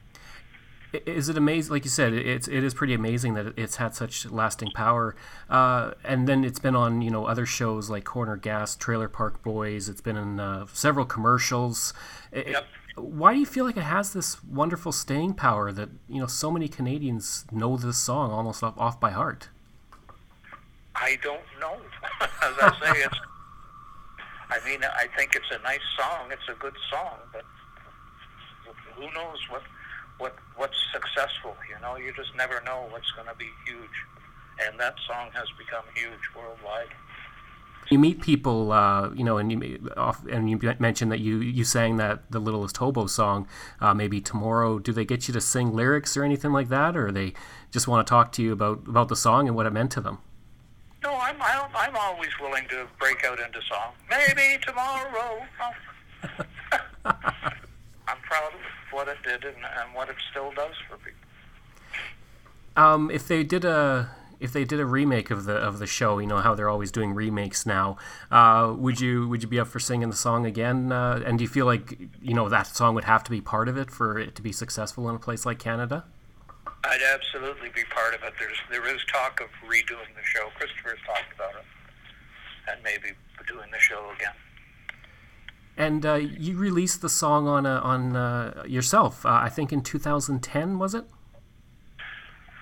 Is 0.93 1.29
it 1.29 1.37
amazing? 1.37 1.73
Like 1.73 1.85
you 1.85 1.91
said, 1.91 2.13
it's 2.15 2.49
it 2.49 2.63
is 2.65 2.73
pretty 2.73 2.95
amazing 2.95 3.35
that 3.35 3.53
it's 3.59 3.77
had 3.77 3.95
such 3.95 4.25
lasting 4.31 4.71
power. 4.75 5.15
Uh, 5.51 5.93
and 6.05 6.27
then 6.29 6.45
it's 6.45 6.59
been 6.59 6.77
on 6.77 7.03
you 7.03 7.11
know 7.11 7.27
other 7.27 7.45
shows 7.47 7.91
like 7.91 8.05
Corner 8.05 8.37
Gas, 8.37 8.77
Trailer 8.77 9.09
Park 9.09 9.43
Boys. 9.43 9.89
It's 9.89 10.01
been 10.01 10.17
in 10.17 10.41
uh, 10.41 10.67
several 10.73 11.05
commercials. 11.07 11.93
I- 12.35 12.45
Yep. 12.47 12.67
Why 12.99 13.35
do 13.35 13.41
you 13.41 13.45
feel 13.45 13.67
like 13.67 13.77
it 13.77 13.83
has 13.83 14.15
this 14.15 14.43
wonderful 14.43 14.91
staying 14.91 15.35
power 15.35 15.71
that 15.71 15.91
you 16.09 16.19
know 16.19 16.27
so 16.27 16.51
many 16.51 16.67
Canadians 16.67 17.45
know 17.53 17.77
this 17.77 17.99
song 17.99 18.31
almost 18.31 18.63
off, 18.63 18.73
off 18.79 18.99
by 18.99 19.11
heart? 19.11 19.51
I 20.95 21.19
don't 21.23 21.43
know. 21.61 21.77
As 22.23 22.55
I 22.59 22.73
say, 22.81 23.01
it's. 23.03 23.19
I 24.49 24.65
mean, 24.67 24.81
I 24.83 25.09
think 25.15 25.35
it's 25.35 25.51
a 25.51 25.59
nice 25.63 25.81
song. 25.99 26.29
It's 26.31 26.49
a 26.49 26.55
good 26.59 26.73
song, 26.91 27.19
but 27.35 27.45
who 28.95 29.03
knows 29.13 29.39
what 29.51 29.61
what 30.19 30.35
what's 30.57 30.77
successful? 30.93 31.57
You 31.69 31.81
know, 31.81 31.97
you 31.97 32.13
just 32.15 32.35
never 32.37 32.61
know 32.63 32.87
what's 32.91 33.11
going 33.13 33.29
to 33.29 33.35
be 33.35 33.49
huge, 33.67 33.97
and 34.67 34.79
that 34.81 34.95
song 35.07 35.31
has 35.35 35.47
become 35.59 35.85
huge 35.95 36.21
worldwide. 36.35 36.89
You 37.91 38.01
meet 38.01 38.21
people, 38.21 38.73
uh, 38.73 39.11
you 39.15 39.23
know, 39.23 39.39
and 39.39 39.53
you 39.53 39.93
off, 39.97 40.25
and 40.27 40.51
you 40.51 40.59
mentioned 40.79 41.13
that 41.13 41.21
you 41.21 41.39
you 41.39 41.65
sang 41.65 41.97
that 41.99 42.31
the 42.31 42.41
Littlest 42.41 42.77
Hobo 42.79 43.07
song. 43.07 43.47
Uh, 43.81 43.95
maybe 43.95 44.21
tomorrow, 44.21 44.79
do 44.79 44.93
they 44.93 45.05
get 45.05 45.29
you 45.29 45.35
to 45.35 45.41
sing 45.41 45.73
lyrics 45.73 46.17
or 46.17 46.25
anything 46.25 46.53
like 46.53 46.69
that, 46.69 46.97
or 46.97 47.13
they 47.13 47.33
just 47.71 47.87
want 47.87 48.05
to 48.05 48.11
talk 48.11 48.33
to 48.33 48.43
you 48.43 48.53
about 48.53 48.89
about 48.89 49.09
the 49.09 49.17
song 49.17 49.47
and 49.47 49.57
what 49.57 49.67
it 49.67 49.73
meant 49.73 49.93
to 49.93 50.01
them? 50.01 50.19
No, 51.05 51.15
I'm 51.15 51.41
I'm, 51.41 51.71
I'm 51.77 51.97
always 51.97 52.31
willing 52.41 52.67
to 52.71 52.89
break 52.99 53.25
out 53.25 53.39
into 53.39 53.61
song. 53.69 53.93
Maybe 54.11 54.61
tomorrow. 54.65 55.47
I'm 57.05 58.19
proud 58.23 58.53
of 58.53 58.61
what 58.97 59.09
it 59.09 59.19
did 59.23 59.45
and, 59.45 59.57
and 59.57 59.95
what 59.95 60.09
it 60.09 60.17
still 60.31 60.51
does 60.53 60.75
for 60.89 60.97
people. 60.97 61.21
Um, 62.77 63.11
if 63.11 63.29
they 63.29 63.45
did 63.45 63.65
a 63.67 64.11
if 64.41 64.53
they 64.53 64.65
did 64.65 64.81
a 64.81 64.87
remake 64.87 65.31
of 65.31 65.45
the 65.45 65.55
of 65.55 65.79
the 65.79 65.87
show, 65.87 66.19
you 66.19 66.27
know 66.27 66.39
how 66.39 66.55
they're 66.55 66.71
always 66.71 66.91
doing 66.91 67.13
remakes 67.13 67.67
now. 67.67 67.99
Uh, 68.31 68.75
would 68.77 68.99
you 68.99 69.29
would 69.29 69.43
you 69.43 69.49
be 69.49 69.61
up 69.61 69.69
for 69.69 69.79
singing 69.79 70.09
the 70.09 70.17
song 70.17 70.47
again? 70.47 70.93
Uh, 70.93 71.23
and 71.27 71.39
do 71.39 71.45
you 71.45 71.49
feel 71.49 71.67
like 71.67 71.99
you 72.23 72.33
know 72.33 72.49
that 72.49 72.67
song 72.67 72.95
would 72.95 73.05
have 73.05 73.23
to 73.25 73.31
be 73.31 73.43
part 73.43 73.69
of 73.69 73.77
it 73.77 73.91
for 73.91 74.19
it 74.19 74.35
to 74.35 74.43
be 74.43 74.53
successful 74.53 75.09
in 75.11 75.15
a 75.15 75.19
place 75.19 75.45
like 75.45 75.59
Canada? 75.59 76.05
I'd 76.85 77.03
absolutely 77.15 77.69
be 77.69 77.85
part 77.85 78.15
of 78.15 78.23
it. 78.23 78.33
There's 78.39 78.59
there 78.71 78.87
is 78.95 79.05
talk 79.13 79.41
of 79.41 79.49
redoing 79.69 80.09
the 80.17 80.25
show. 80.25 80.49
Christopher's 80.57 81.01
talked 81.07 81.35
about 81.35 81.53
it, 81.55 81.67
and 82.71 82.83
maybe 82.83 83.15
doing 83.47 83.71
the 83.71 83.79
show 83.79 84.11
again. 84.17 84.33
And 85.77 86.07
uh, 86.07 86.15
you 86.15 86.57
released 86.57 87.03
the 87.03 87.09
song 87.09 87.47
on 87.47 87.67
uh, 87.67 87.81
on 87.83 88.17
uh, 88.17 88.65
yourself, 88.67 89.27
uh, 89.27 89.31
I 89.31 89.51
think 89.51 89.73
in 89.73 89.83
2010, 89.83 90.79
was 90.79 90.95
it? 90.95 91.05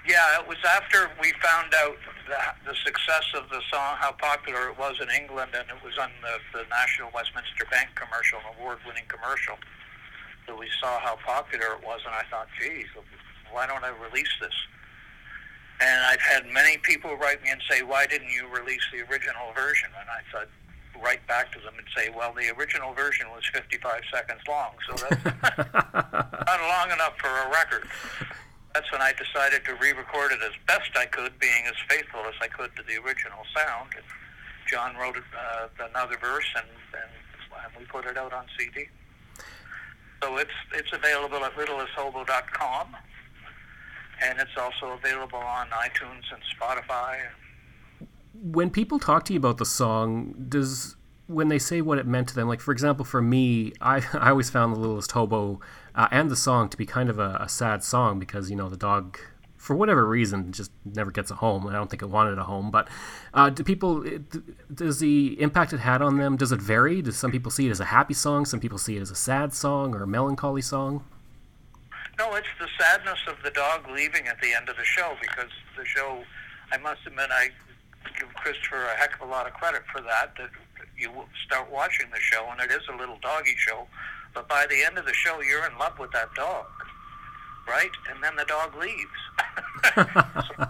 Yeah, 0.06 0.40
it 0.40 0.48
was 0.48 0.58
after 0.66 1.10
we 1.22 1.32
found 1.40 1.72
out 1.74 1.96
the, 2.28 2.36
the 2.72 2.76
success 2.84 3.24
of 3.34 3.48
the 3.48 3.60
song, 3.72 3.96
how 3.98 4.12
popular 4.12 4.68
it 4.68 4.78
was 4.78 4.96
in 5.00 5.08
England, 5.10 5.52
and 5.54 5.64
it 5.70 5.82
was 5.84 5.96
on 5.96 6.10
the, 6.20 6.58
the 6.58 6.64
National 6.68 7.10
Westminster 7.14 7.64
Bank 7.70 7.88
commercial, 7.94 8.38
an 8.38 8.52
award-winning 8.58 9.06
commercial. 9.08 9.56
That 10.46 10.58
we 10.58 10.68
saw 10.80 11.00
how 11.00 11.16
popular 11.24 11.78
it 11.80 11.86
was, 11.86 12.00
and 12.04 12.14
I 12.14 12.22
thought, 12.28 12.48
geez, 12.60 12.84
why 13.50 13.66
don't 13.66 13.82
I 13.82 13.92
release 13.96 14.28
this? 14.40 14.52
And 15.80 16.04
I've 16.04 16.20
had 16.20 16.46
many 16.52 16.76
people 16.78 17.16
write 17.16 17.42
me 17.42 17.50
and 17.50 17.60
say, 17.70 17.82
why 17.82 18.06
didn't 18.06 18.28
you 18.30 18.46
release 18.48 18.84
the 18.92 19.00
original 19.10 19.52
version? 19.54 19.88
And 19.98 20.08
I 20.10 20.20
thought, 20.30 20.48
write 21.02 21.26
back 21.26 21.52
to 21.52 21.58
them 21.60 21.74
and 21.78 21.86
say, 21.96 22.10
well, 22.14 22.32
the 22.32 22.50
original 22.58 22.92
version 22.94 23.26
was 23.30 23.42
55 23.52 24.02
seconds 24.12 24.40
long, 24.48 24.72
so 24.88 24.94
that's 24.94 25.24
not 25.24 26.60
long 26.60 26.90
enough 26.92 27.14
for 27.18 27.28
a 27.28 27.50
record. 27.50 27.88
That's 28.74 28.90
when 28.90 29.00
I 29.00 29.12
decided 29.12 29.64
to 29.66 29.74
re-record 29.76 30.32
it 30.32 30.40
as 30.42 30.52
best 30.66 30.90
I 30.96 31.06
could, 31.06 31.38
being 31.38 31.64
as 31.66 31.74
faithful 31.88 32.20
as 32.26 32.34
I 32.42 32.48
could 32.48 32.74
to 32.76 32.82
the 32.82 32.98
original 33.02 33.46
sound. 33.54 33.90
And 33.96 34.04
John 34.68 34.96
wrote 34.96 35.16
uh, 35.16 35.68
another 35.90 36.16
verse, 36.18 36.46
and, 36.56 36.66
and, 36.92 37.10
and 37.64 37.72
we 37.78 37.84
put 37.86 38.06
it 38.06 38.18
out 38.18 38.32
on 38.32 38.46
CD. 38.58 38.88
So 40.22 40.38
it's 40.38 40.58
it's 40.72 40.92
available 40.92 41.44
at 41.44 41.54
littlesthobo.com, 41.54 42.96
and 44.22 44.40
it's 44.40 44.56
also 44.58 44.92
available 44.96 45.38
on 45.38 45.66
iTunes 45.68 46.24
and 46.32 46.40
Spotify. 46.58 47.18
When 48.42 48.70
people 48.70 48.98
talk 48.98 49.24
to 49.26 49.32
you 49.32 49.38
about 49.38 49.58
the 49.58 49.66
song, 49.66 50.34
does 50.48 50.96
when 51.26 51.48
they 51.48 51.58
say 51.58 51.80
what 51.80 51.98
it 51.98 52.06
meant 52.06 52.28
to 52.28 52.34
them, 52.34 52.48
like 52.48 52.60
for 52.60 52.72
example, 52.72 53.04
for 53.04 53.22
me, 53.22 53.72
I 53.80 54.02
I 54.14 54.30
always 54.30 54.50
found 54.50 54.74
the 54.74 54.80
Littlest 54.80 55.12
Hobo 55.12 55.60
uh, 55.94 56.08
and 56.10 56.30
the 56.30 56.36
song 56.36 56.68
to 56.68 56.76
be 56.76 56.86
kind 56.86 57.08
of 57.08 57.18
a, 57.18 57.38
a, 57.40 57.48
sad 57.48 57.82
song 57.82 58.18
because 58.18 58.50
you 58.50 58.56
know 58.56 58.68
the 58.68 58.76
dog, 58.76 59.18
for 59.56 59.76
whatever 59.76 60.06
reason, 60.06 60.52
just 60.52 60.70
never 60.84 61.10
gets 61.10 61.30
a 61.30 61.36
home. 61.36 61.66
I 61.66 61.72
don't 61.72 61.88
think 61.88 62.02
it 62.02 62.10
wanted 62.10 62.38
a 62.38 62.44
home. 62.44 62.70
But 62.70 62.88
uh, 63.32 63.50
do 63.50 63.64
people? 63.64 64.04
Does 64.72 64.98
the 64.98 65.40
impact 65.40 65.72
it 65.72 65.80
had 65.80 66.02
on 66.02 66.18
them? 66.18 66.36
Does 66.36 66.52
it 66.52 66.60
vary? 66.60 67.00
Does 67.00 67.16
some 67.16 67.30
people 67.30 67.50
see 67.50 67.66
it 67.66 67.70
as 67.70 67.80
a 67.80 67.86
happy 67.86 68.14
song? 68.14 68.44
Some 68.44 68.60
people 68.60 68.78
see 68.78 68.96
it 68.96 69.00
as 69.00 69.10
a 69.10 69.16
sad 69.16 69.54
song 69.54 69.94
or 69.94 70.02
a 70.02 70.06
melancholy 70.06 70.62
song? 70.62 71.04
No, 72.18 72.34
it's 72.34 72.46
the 72.60 72.68
sadness 72.78 73.18
of 73.26 73.36
the 73.42 73.50
dog 73.50 73.88
leaving 73.90 74.28
at 74.28 74.40
the 74.40 74.52
end 74.52 74.68
of 74.68 74.76
the 74.76 74.84
show 74.84 75.16
because 75.20 75.50
the 75.76 75.84
show. 75.84 76.22
I 76.72 76.78
must 76.78 77.06
admit, 77.06 77.28
I 77.30 77.50
give 78.18 78.32
Christopher 78.34 78.84
a 78.94 78.96
heck 78.96 79.14
of 79.20 79.26
a 79.26 79.30
lot 79.30 79.46
of 79.46 79.54
credit 79.54 79.82
for 79.92 80.00
that. 80.02 80.34
That 80.36 80.50
you 80.96 81.10
start 81.46 81.70
watching 81.70 82.06
the 82.12 82.20
show, 82.20 82.46
and 82.50 82.60
it 82.60 82.70
is 82.70 82.82
a 82.92 82.96
little 82.96 83.18
doggy 83.22 83.54
show, 83.56 83.86
but 84.34 84.48
by 84.48 84.66
the 84.68 84.84
end 84.84 84.98
of 84.98 85.06
the 85.06 85.14
show, 85.14 85.40
you're 85.40 85.66
in 85.66 85.78
love 85.78 85.98
with 85.98 86.12
that 86.12 86.34
dog, 86.34 86.66
right? 87.68 87.90
And 88.10 88.22
then 88.22 88.36
the 88.36 88.44
dog 88.44 88.74
leaves. 88.76 89.20
so, 89.94 90.66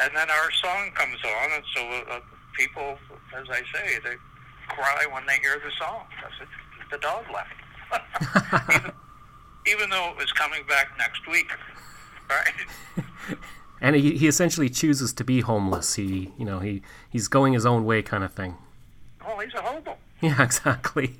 and 0.00 0.16
then 0.16 0.30
our 0.30 0.50
song 0.52 0.90
comes 0.94 1.18
on, 1.24 1.52
and 1.52 1.64
so 1.74 1.82
uh, 2.10 2.20
people, 2.58 2.98
as 3.36 3.46
I 3.50 3.62
say, 3.72 3.98
they 4.04 4.16
cry 4.68 5.06
when 5.12 5.26
they 5.26 5.38
hear 5.38 5.60
the 5.64 5.70
song 5.78 6.04
because 6.10 6.48
the 6.90 6.98
dog 6.98 7.24
left. 7.32 7.50
even, 8.74 8.92
even 9.66 9.90
though 9.90 10.10
it 10.10 10.16
was 10.16 10.32
coming 10.32 10.62
back 10.66 10.88
next 10.98 11.26
week, 11.28 11.50
right? 12.28 13.36
and 13.82 13.96
he, 13.96 14.16
he 14.16 14.28
essentially 14.28 14.70
chooses 14.70 15.12
to 15.12 15.24
be 15.24 15.40
homeless. 15.40 15.96
He, 15.96 16.30
you 16.38 16.44
know, 16.44 16.60
he, 16.60 16.82
he's 17.10 17.26
going 17.26 17.52
his 17.52 17.66
own 17.66 17.84
way 17.84 18.00
kind 18.00 18.22
of 18.22 18.32
thing. 18.32 18.56
Oh, 19.26 19.40
he's 19.40 19.52
a 19.54 19.60
hobo. 19.60 19.96
Yeah, 20.20 20.40
exactly. 20.42 21.18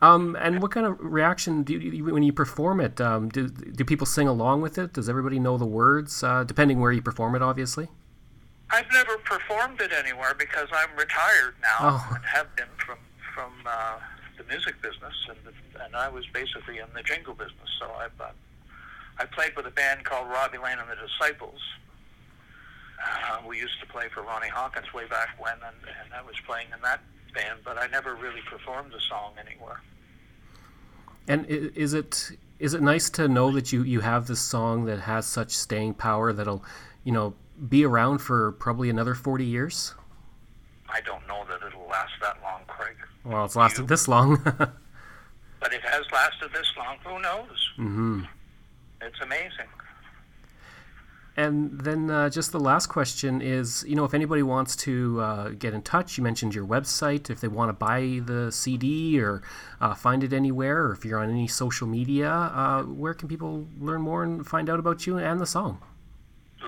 um, 0.00 0.36
and 0.40 0.62
what 0.62 0.70
kind 0.70 0.86
of 0.86 0.96
reaction 1.00 1.64
do 1.64 1.74
you, 1.74 2.04
when 2.04 2.22
you 2.22 2.32
perform 2.32 2.80
it? 2.80 3.00
Um, 3.00 3.28
do, 3.28 3.48
do 3.48 3.84
people 3.84 4.06
sing 4.06 4.28
along 4.28 4.62
with 4.62 4.78
it? 4.78 4.92
Does 4.92 5.08
everybody 5.08 5.40
know 5.40 5.58
the 5.58 5.66
words? 5.66 6.22
Uh, 6.22 6.44
depending 6.44 6.80
where 6.80 6.92
you 6.92 7.02
perform 7.02 7.34
it, 7.34 7.42
obviously. 7.42 7.88
I've 8.70 8.90
never 8.92 9.18
performed 9.18 9.80
it 9.80 9.90
anywhere 9.92 10.34
because 10.38 10.68
I'm 10.72 10.96
retired 10.96 11.54
now 11.62 11.76
oh. 11.80 12.12
and 12.14 12.24
have 12.24 12.54
been 12.56 12.66
from 12.84 12.98
from 13.34 13.52
uh, 13.66 13.98
the 14.38 14.44
music 14.44 14.80
business, 14.82 15.14
and 15.28 15.38
and 15.84 15.94
I 15.94 16.08
was 16.08 16.24
basically 16.32 16.78
in 16.78 16.86
the 16.94 17.02
jingle 17.02 17.34
business. 17.34 17.68
So 17.78 17.86
I've 17.92 18.20
uh, 18.20 18.30
I 19.18 19.24
played 19.24 19.56
with 19.56 19.66
a 19.66 19.70
band 19.70 20.04
called 20.04 20.28
Robbie 20.28 20.58
Lane 20.58 20.78
and 20.78 20.90
the 20.90 20.96
Disciples. 20.96 21.60
Uh, 23.04 23.38
we 23.46 23.58
used 23.58 23.78
to 23.80 23.86
play 23.86 24.08
for 24.12 24.22
Ronnie 24.22 24.48
Hawkins 24.48 24.92
way 24.92 25.06
back 25.06 25.36
when, 25.38 25.54
and, 25.54 25.76
and 26.04 26.14
I 26.14 26.22
was 26.22 26.34
playing 26.46 26.68
in 26.74 26.80
that 26.82 27.00
band, 27.34 27.60
but 27.64 27.78
I 27.78 27.86
never 27.88 28.14
really 28.14 28.40
performed 28.50 28.92
the 28.92 29.00
song 29.08 29.32
anywhere. 29.38 29.80
And 31.28 31.46
is 31.46 31.92
it 31.92 32.30
is 32.58 32.72
it 32.74 32.82
nice 32.82 33.10
to 33.10 33.28
know 33.28 33.50
that 33.52 33.72
you, 33.72 33.82
you 33.82 34.00
have 34.00 34.26
this 34.26 34.40
song 34.40 34.86
that 34.86 35.00
has 35.00 35.26
such 35.26 35.50
staying 35.50 35.94
power 35.94 36.32
that'll, 36.32 36.64
you 37.04 37.12
know, 37.12 37.34
be 37.68 37.84
around 37.84 38.18
for 38.18 38.52
probably 38.52 38.88
another 38.90 39.14
forty 39.14 39.44
years? 39.44 39.94
I 40.88 41.00
don't 41.00 41.26
know 41.26 41.44
that 41.48 41.66
it'll 41.66 41.88
last 41.88 42.12
that 42.22 42.40
long, 42.42 42.60
Craig. 42.68 42.96
Well, 43.24 43.44
it's 43.44 43.56
lasted 43.56 43.82
you, 43.82 43.86
this 43.88 44.06
long. 44.06 44.40
but 44.44 45.72
it 45.72 45.82
has 45.82 46.04
lasted 46.12 46.52
this 46.52 46.72
long. 46.78 46.96
Who 47.04 47.20
knows? 47.20 47.70
Mm-hmm. 47.78 48.22
It's 49.06 49.20
amazing. 49.20 49.68
And 51.38 51.78
then 51.82 52.10
uh, 52.10 52.30
just 52.30 52.52
the 52.52 52.58
last 52.58 52.86
question 52.86 53.42
is, 53.42 53.84
you 53.86 53.94
know, 53.94 54.04
if 54.04 54.14
anybody 54.14 54.42
wants 54.42 54.74
to 54.76 55.20
uh, 55.20 55.48
get 55.50 55.74
in 55.74 55.82
touch, 55.82 56.16
you 56.16 56.24
mentioned 56.24 56.54
your 56.54 56.66
website. 56.66 57.28
If 57.28 57.40
they 57.40 57.48
want 57.48 57.68
to 57.68 57.74
buy 57.74 58.22
the 58.24 58.50
CD 58.50 59.20
or 59.20 59.42
uh, 59.80 59.94
find 59.94 60.24
it 60.24 60.32
anywhere, 60.32 60.86
or 60.86 60.92
if 60.92 61.04
you're 61.04 61.18
on 61.18 61.28
any 61.28 61.46
social 61.46 61.86
media, 61.86 62.30
uh, 62.30 62.84
where 62.84 63.12
can 63.12 63.28
people 63.28 63.66
learn 63.78 64.00
more 64.00 64.22
and 64.22 64.46
find 64.46 64.70
out 64.70 64.78
about 64.78 65.06
you 65.06 65.18
and 65.18 65.38
the 65.38 65.46
song? 65.46 65.82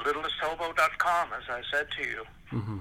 LittlestHobo.com, 0.04 1.28
as 1.32 1.48
I 1.48 1.62
said 1.72 1.86
to 1.98 2.06
you. 2.06 2.24
Mm-hmm. 2.52 2.78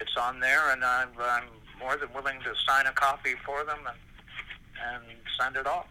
It's 0.00 0.16
on 0.18 0.40
there, 0.40 0.72
and 0.72 0.84
I'm, 0.84 1.08
I'm 1.18 1.44
more 1.78 1.96
than 1.96 2.12
willing 2.12 2.38
to 2.40 2.52
sign 2.68 2.84
a 2.84 2.92
copy 2.92 3.32
for 3.46 3.64
them 3.64 3.78
and, 3.86 5.04
and 5.06 5.16
send 5.40 5.56
it 5.56 5.66
off. 5.66 5.86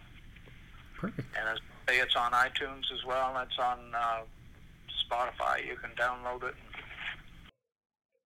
Perfect. 0.96 1.28
And 1.36 1.50
as 1.50 1.58
it's 1.88 2.16
on 2.16 2.32
iTunes 2.32 2.84
as 2.94 3.06
well. 3.06 3.38
It's 3.40 3.58
on 3.60 3.80
uh, 3.96 4.22
Spotify. 5.06 5.66
You 5.68 5.76
can 5.76 5.92
download 5.92 6.44
it. 6.44 6.56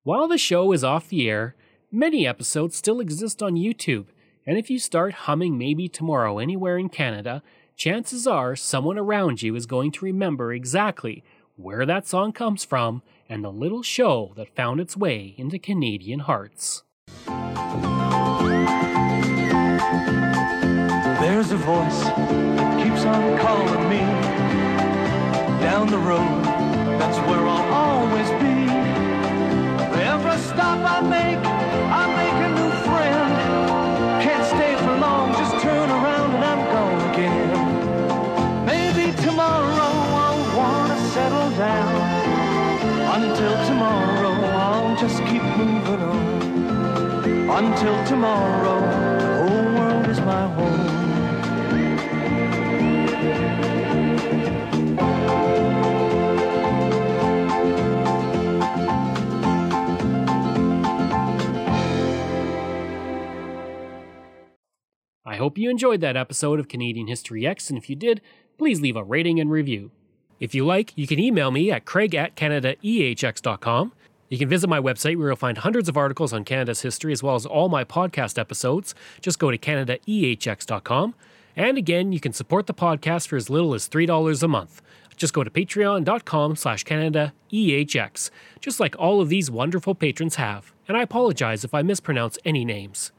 While 0.03 0.27
the 0.27 0.37
show 0.37 0.71
is 0.71 0.83
off 0.83 1.09
the 1.09 1.29
air, 1.29 1.55
many 1.91 2.25
episodes 2.25 2.75
still 2.77 2.99
exist 2.99 3.43
on 3.43 3.55
YouTube, 3.55 4.05
and 4.45 4.57
if 4.57 4.69
you 4.69 4.79
start 4.79 5.13
humming 5.13 5.57
Maybe 5.57 5.89
Tomorrow 5.89 6.39
anywhere 6.39 6.77
in 6.77 6.89
Canada, 6.89 7.43
chances 7.75 8.25
are 8.25 8.55
someone 8.55 8.97
around 8.97 9.41
you 9.41 9.55
is 9.55 9.65
going 9.65 9.91
to 9.91 10.05
remember 10.05 10.53
exactly 10.53 11.23
where 11.57 11.85
that 11.85 12.07
song 12.07 12.31
comes 12.31 12.63
from 12.63 13.01
and 13.27 13.43
the 13.43 13.51
little 13.51 13.83
show 13.83 14.31
that 14.37 14.55
found 14.55 14.79
its 14.79 14.95
way 14.95 15.35
into 15.37 15.59
Canadian 15.59 16.19
hearts. 16.19 16.83
There's 21.29 21.51
a 21.51 21.57
voice 21.57 22.03
that 22.05 22.81
keeps 22.81 23.03
on 23.03 23.37
calling 23.39 23.89
me 23.89 23.99
down 25.59 25.87
the 25.87 25.97
road. 25.97 26.41
That's 26.97 27.17
where 27.27 27.45
I'll 27.45 27.67
always 27.83 28.29
be. 28.39 28.55
Every 30.07 30.37
stop 30.39 30.79
I 30.87 31.01
make, 31.01 31.43
I 31.99 32.03
make 32.21 32.37
a 32.47 32.51
new 32.59 32.71
friend. 32.87 33.33
Can't 34.23 34.45
stay 34.55 34.73
for 34.77 34.95
long, 35.03 35.33
just 35.33 35.61
turn 35.61 35.89
around 35.89 36.29
and 36.35 36.45
I'm 36.51 36.63
gone 36.75 37.01
again. 37.11 38.65
Maybe 38.65 39.11
tomorrow 39.21 39.93
I'll 40.23 40.43
wanna 40.55 40.97
settle 41.11 41.49
down. 41.57 41.93
Until 43.19 43.55
tomorrow, 43.67 44.33
I'll 44.65 44.95
just 44.95 45.19
keep 45.25 45.43
moving 45.43 46.01
on. 46.13 47.65
Until 47.65 47.97
tomorrow, 48.05 48.79
the 49.19 49.49
whole 49.49 49.69
world 49.77 50.07
is 50.07 50.21
my 50.21 50.47
home. 50.55 50.76
I 65.37 65.39
hope 65.39 65.59
you 65.59 65.69
enjoyed 65.69 66.01
that 66.01 66.17
episode 66.17 66.59
of 66.59 66.67
Canadian 66.67 67.05
History 67.05 67.43
Ehx, 67.43 67.69
and 67.69 67.77
if 67.77 67.91
you 67.91 67.95
did, 67.95 68.21
please 68.57 68.81
leave 68.81 68.95
a 68.95 69.03
rating 69.03 69.39
and 69.39 69.51
review. 69.51 69.91
If 70.39 70.55
you 70.55 70.65
like, 70.65 70.93
you 70.95 71.05
can 71.05 71.19
email 71.19 71.51
me 71.51 71.69
at 71.69 71.85
craig 71.85 72.15
at 72.15 72.35
canadaehx.com. 72.35 73.93
You 74.29 74.37
can 74.39 74.49
visit 74.49 74.67
my 74.67 74.79
website 74.79 75.15
where 75.15 75.27
you'll 75.27 75.35
find 75.35 75.59
hundreds 75.59 75.87
of 75.87 75.95
articles 75.95 76.33
on 76.33 76.43
Canada's 76.43 76.81
history 76.81 77.13
as 77.13 77.21
well 77.21 77.35
as 77.35 77.45
all 77.45 77.69
my 77.69 77.83
podcast 77.83 78.39
episodes. 78.39 78.95
Just 79.21 79.37
go 79.37 79.51
to 79.51 79.59
canadaehx.com. 79.59 81.13
And 81.55 81.77
again, 81.77 82.11
you 82.11 82.19
can 82.19 82.33
support 82.33 82.65
the 82.65 82.73
podcast 82.73 83.27
for 83.27 83.35
as 83.35 83.47
little 83.47 83.75
as 83.75 83.87
$3 83.87 84.41
a 84.41 84.47
month. 84.47 84.81
Just 85.17 85.35
go 85.35 85.43
to 85.43 85.51
patreon.com 85.51 86.55
slash 86.55 86.83
canadaehx, 86.83 88.31
just 88.59 88.79
like 88.79 88.95
all 88.97 89.21
of 89.21 89.29
these 89.29 89.51
wonderful 89.51 89.93
patrons 89.93 90.37
have. 90.37 90.73
And 90.87 90.97
I 90.97 91.03
apologize 91.03 91.63
if 91.63 91.75
I 91.75 91.83
mispronounce 91.83 92.39
any 92.43 92.65
names. 92.65 93.11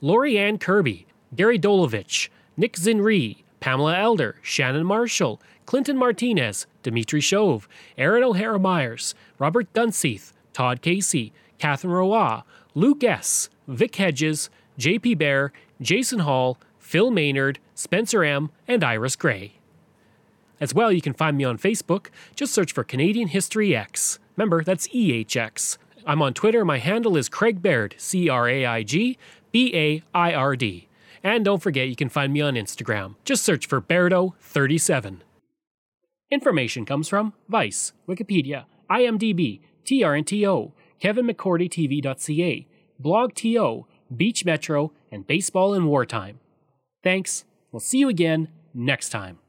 Lori 0.00 0.36
Ann 0.36 0.58
Kirby, 0.58 1.06
Gary 1.34 1.58
Dolovich, 1.58 2.28
Nick 2.56 2.74
Zinri, 2.74 3.42
Pamela 3.60 3.96
Elder, 3.96 4.36
Shannon 4.42 4.84
Marshall, 4.84 5.40
Clinton 5.66 5.96
Martinez, 5.96 6.66
Dimitri 6.82 7.20
Shove, 7.20 7.68
Aaron 7.96 8.24
O'Hara 8.24 8.58
Myers, 8.58 9.14
Robert 9.38 9.72
Dunseith, 9.72 10.32
Todd 10.52 10.82
Casey, 10.82 11.32
Catherine 11.58 11.92
Roy, 11.92 12.40
Luke 12.74 13.04
S., 13.04 13.48
Vic 13.68 13.94
Hedges, 13.96 14.50
JP 14.78 15.18
Bear, 15.18 15.52
Jason 15.80 16.20
Hall, 16.20 16.58
Phil 16.78 17.10
Maynard, 17.10 17.58
Spencer 17.74 18.24
M., 18.24 18.50
and 18.66 18.82
Iris 18.82 19.16
Gray. 19.16 19.54
As 20.60 20.74
well, 20.74 20.92
you 20.92 21.00
can 21.00 21.12
find 21.12 21.36
me 21.36 21.44
on 21.44 21.58
Facebook. 21.58 22.08
Just 22.36 22.52
search 22.52 22.72
for 22.72 22.84
Canadian 22.84 23.28
History 23.28 23.70
Ehx. 23.70 24.18
Remember, 24.36 24.62
that's 24.62 24.88
EHX. 24.88 25.78
I'm 26.06 26.22
on 26.22 26.34
Twitter. 26.34 26.64
My 26.64 26.78
handle 26.78 27.16
is 27.16 27.28
Craig 27.28 27.62
Baird, 27.62 27.94
C 27.98 28.28
R 28.28 28.48
A 28.48 28.66
I 28.66 28.82
G 28.82 29.18
B 29.50 29.74
A 29.74 30.02
I 30.14 30.34
R 30.34 30.56
D. 30.56 30.88
And 31.24 31.44
don't 31.44 31.62
forget, 31.62 31.88
you 31.88 31.96
can 31.96 32.08
find 32.08 32.32
me 32.32 32.40
on 32.40 32.54
Instagram. 32.54 33.14
Just 33.24 33.44
search 33.44 33.66
for 33.66 33.80
Bairdo37. 33.80 35.20
Information 36.30 36.84
comes 36.84 37.08
from 37.08 37.34
Vice, 37.48 37.92
Wikipedia, 38.08 38.64
IMDb, 38.90 39.60
TRNTO, 39.84 40.72
KevinMcCordyTV.ca, 41.00 42.66
BlogTO, 43.00 43.84
Beach 44.16 44.44
Metro, 44.44 44.92
and 45.10 45.26
Baseball 45.26 45.74
in 45.74 45.86
Wartime. 45.86 46.40
Thanks. 47.02 47.44
We'll 47.70 47.80
see 47.80 47.98
you 47.98 48.08
again 48.08 48.48
next 48.74 49.10
time. 49.10 49.41